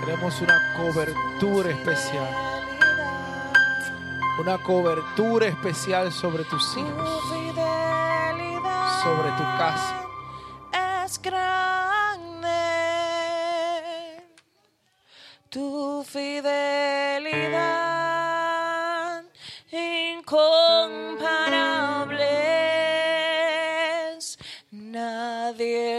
[0.00, 2.28] queremos una cobertura especial.
[4.40, 7.22] Una cobertura especial sobre tus hijos,
[9.02, 10.04] sobre tu casa.
[11.04, 12.48] Es grande
[15.50, 16.61] tu fidelidad.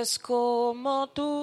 [0.03, 1.42] Es como tú,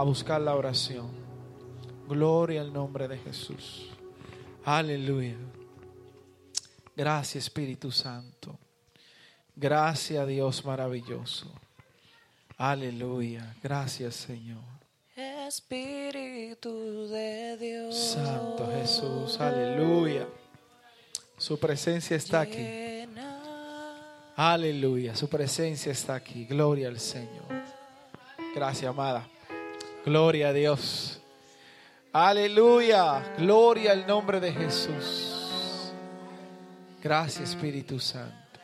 [0.00, 1.10] a buscar la oración.
[2.08, 3.90] Gloria al nombre de Jesús.
[4.64, 5.36] Aleluya.
[6.96, 8.58] Gracias Espíritu Santo.
[9.54, 11.52] Gracias Dios maravilloso.
[12.56, 13.54] Aleluya.
[13.62, 14.64] Gracias Señor.
[15.14, 17.94] Espíritu de Dios.
[17.94, 20.26] Santo Jesús, aleluya.
[21.36, 23.06] Su presencia está aquí.
[24.34, 26.46] Aleluya, su presencia está aquí.
[26.46, 27.44] Gloria al Señor.
[28.54, 29.28] Gracias, amada.
[30.04, 31.20] Gloria a Dios.
[32.12, 33.34] Aleluya.
[33.36, 35.92] Gloria al nombre de Jesús.
[37.02, 38.60] Gracias, Espíritu Santo.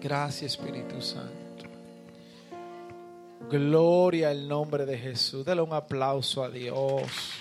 [0.00, 1.64] Gracias, Espíritu Santo.
[3.50, 5.44] Gloria al nombre de Jesús.
[5.44, 7.32] Dale un aplauso a Dios.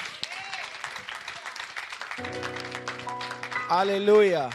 [3.70, 4.50] Aleluya.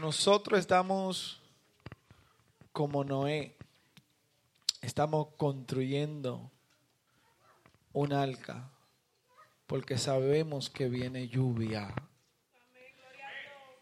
[0.00, 1.42] Nosotros estamos
[2.72, 3.59] como Noé.
[4.80, 6.50] Estamos construyendo
[7.92, 8.70] un arca
[9.66, 11.94] porque sabemos que viene lluvia.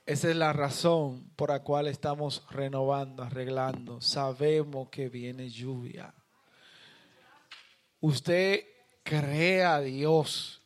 [0.05, 4.01] Esa es la razón por la cual estamos renovando, arreglando.
[4.01, 6.15] Sabemos que viene lluvia.
[8.01, 8.65] Usted
[9.03, 10.63] crea a Dios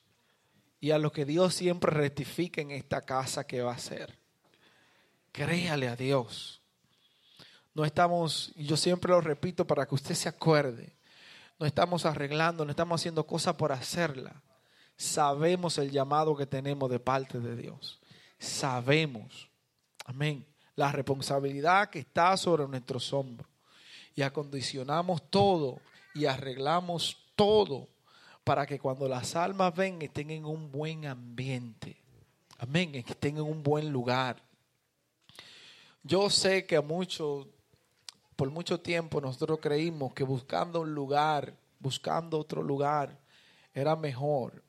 [0.81, 4.19] y a lo que Dios siempre rectifica en esta casa que va a hacer.
[5.33, 6.62] Créale a Dios.
[7.74, 10.94] No estamos, y yo siempre lo repito para que usted se acuerde,
[11.59, 14.43] no estamos arreglando, no estamos haciendo cosas por hacerla.
[14.97, 18.01] Sabemos el llamado que tenemos de parte de Dios.
[18.39, 19.49] Sabemos,
[20.05, 20.47] amén,
[20.77, 23.49] la responsabilidad que está sobre nuestros hombros.
[24.15, 25.81] Y acondicionamos todo
[26.15, 27.89] y arreglamos todo
[28.44, 31.97] para que cuando las almas ven estén en un buen ambiente.
[32.59, 34.43] Amén, estén en un buen lugar.
[36.03, 37.47] Yo sé que a muchos,
[38.43, 43.16] por mucho tiempo nosotros creímos que buscando un lugar, buscando otro lugar,
[43.73, 44.64] era mejor,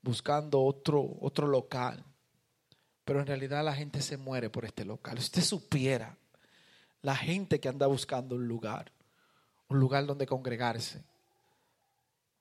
[0.00, 2.04] buscando otro, otro local.
[3.04, 5.18] Pero en realidad la gente se muere por este local.
[5.18, 6.16] Si usted supiera
[7.02, 8.92] la gente que anda buscando un lugar,
[9.66, 11.02] un lugar donde congregarse.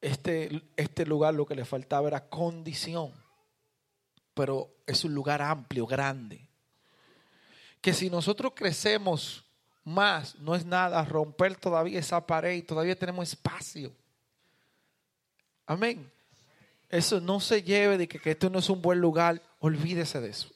[0.01, 3.11] Este, este lugar lo que le faltaba era condición,
[4.35, 6.47] pero es un lugar amplio, grande.
[7.81, 9.43] Que si nosotros crecemos
[9.84, 13.91] más, no es nada romper todavía esa pared todavía tenemos espacio.
[15.65, 16.11] Amén.
[16.89, 20.49] Eso no se lleve de que, esto no es un buen lugar, olvídese de eso.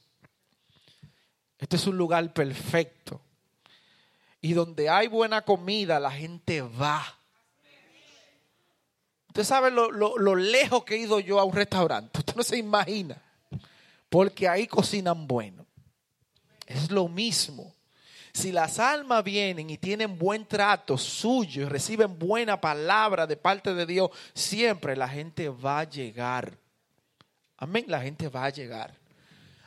[1.57, 3.21] Este es un lugar perfecto.
[4.39, 7.03] Y donde hay buena comida, la gente va.
[9.29, 12.19] Usted sabe lo, lo, lejos que he ido yo a un restaurante.
[12.19, 13.19] Usted no se imagina.
[14.09, 15.65] Porque ahí cocinan bueno.
[16.67, 17.73] Es lo mismo.
[18.37, 23.73] Si las almas vienen y tienen buen trato suyo y reciben buena palabra de parte
[23.73, 26.55] de Dios, siempre la gente va a llegar.
[27.57, 28.93] Amén, la gente va a llegar.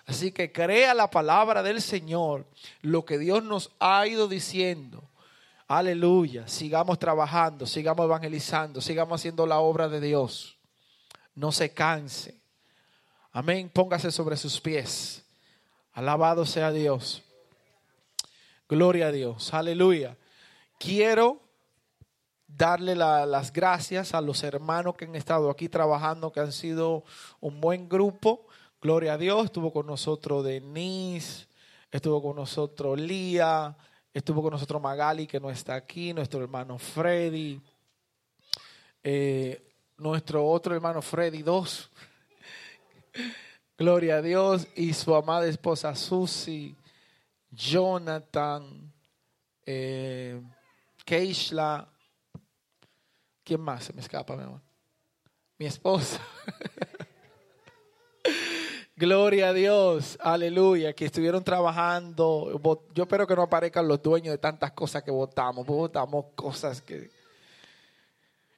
[0.07, 2.47] Así que crea la palabra del Señor,
[2.81, 5.03] lo que Dios nos ha ido diciendo.
[5.67, 6.47] Aleluya.
[6.47, 10.57] Sigamos trabajando, sigamos evangelizando, sigamos haciendo la obra de Dios.
[11.35, 12.41] No se canse.
[13.33, 13.69] Amén.
[13.69, 15.25] Póngase sobre sus pies.
[15.93, 17.25] Alabado sea Dios.
[18.71, 19.53] Gloria a Dios.
[19.53, 20.17] Aleluya.
[20.79, 21.41] Quiero
[22.47, 27.03] darle las gracias a los hermanos que han estado aquí trabajando, que han sido
[27.41, 28.47] un buen grupo.
[28.81, 31.49] Gloria a Dios, estuvo con nosotros Denise,
[31.91, 33.77] estuvo con nosotros Lía,
[34.15, 37.61] estuvo con nosotros Magali, que no está aquí, nuestro hermano Freddy,
[39.03, 39.67] eh,
[39.97, 41.91] nuestro otro hermano Freddy, dos.
[43.77, 46.77] Gloria a Dios, y su amada esposa Susi,
[47.51, 48.93] Jonathan,
[49.67, 50.41] eh,
[51.05, 51.89] Keishla,
[53.43, 54.61] ¿quién más se me escapa, mi amor?
[55.59, 56.21] Mi esposa.
[58.97, 62.61] Gloria a Dios, aleluya, que estuvieron trabajando.
[62.93, 65.67] Yo espero que no aparezcan los dueños de tantas cosas que votamos.
[65.67, 67.11] Votamos cosas que...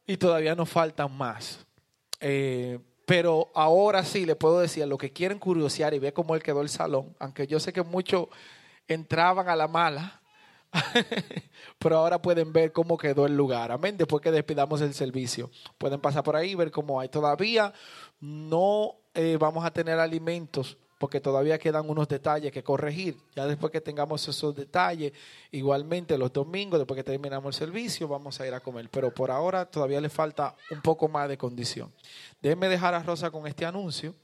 [0.05, 1.65] Y todavía nos faltan más.
[2.19, 6.35] Eh, pero ahora sí le puedo decir, a los que quieren curiosear y ver cómo
[6.35, 8.27] él quedó el salón, aunque yo sé que muchos
[8.93, 10.21] entraban a la mala,
[11.79, 13.73] pero ahora pueden ver cómo quedó el lugar.
[13.73, 13.97] Amén.
[13.97, 17.09] Después que despidamos el servicio, pueden pasar por ahí y ver cómo hay.
[17.09, 17.73] Todavía
[18.21, 23.17] no eh, vamos a tener alimentos porque todavía quedan unos detalles que corregir.
[23.35, 25.13] Ya después que tengamos esos detalles,
[25.51, 28.89] igualmente los domingos, después que terminamos el servicio, vamos a ir a comer.
[28.89, 31.93] Pero por ahora todavía le falta un poco más de condición.
[32.41, 34.15] Déjenme dejar a Rosa con este anuncio.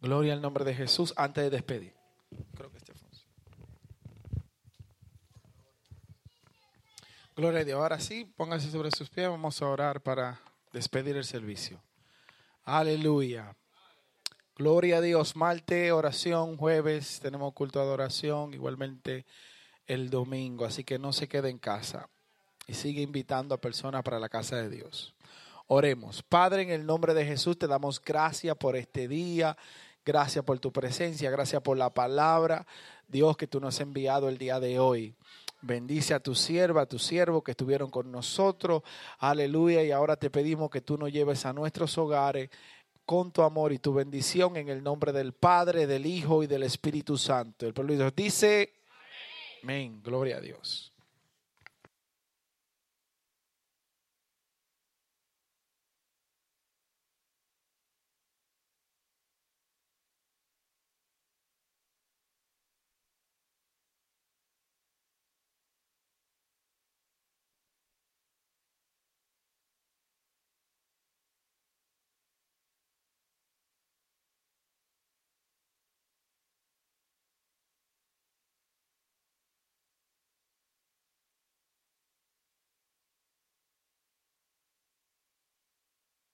[0.00, 1.94] Gloria al nombre de Jesús antes de despedir.
[2.56, 2.95] Creo que este
[7.36, 7.78] Gloria a Dios.
[7.78, 9.28] Ahora sí, pónganse sobre sus pies.
[9.28, 10.40] Vamos a orar para
[10.72, 11.82] despedir el servicio.
[12.64, 13.54] Aleluya.
[14.56, 15.36] Gloria a Dios.
[15.36, 19.26] Malte, oración, jueves tenemos culto de adoración, igualmente
[19.86, 20.64] el domingo.
[20.64, 22.08] Así que no se quede en casa
[22.66, 25.14] y sigue invitando a personas para la casa de Dios.
[25.66, 26.22] Oremos.
[26.22, 29.58] Padre, en el nombre de Jesús te damos gracias por este día.
[30.06, 31.30] Gracias por tu presencia.
[31.30, 32.66] Gracias por la palabra.
[33.08, 35.14] Dios que tú nos has enviado el día de hoy.
[35.66, 38.82] Bendice a tu sierva, a tu siervo que estuvieron con nosotros.
[39.18, 39.82] Aleluya.
[39.82, 42.50] Y ahora te pedimos que tú nos lleves a nuestros hogares
[43.04, 46.62] con tu amor y tu bendición en el nombre del Padre, del Hijo y del
[46.62, 47.66] Espíritu Santo.
[47.66, 48.74] El pueblo de Dios dice,
[49.62, 50.00] amén.
[50.02, 50.95] Gloria a Dios.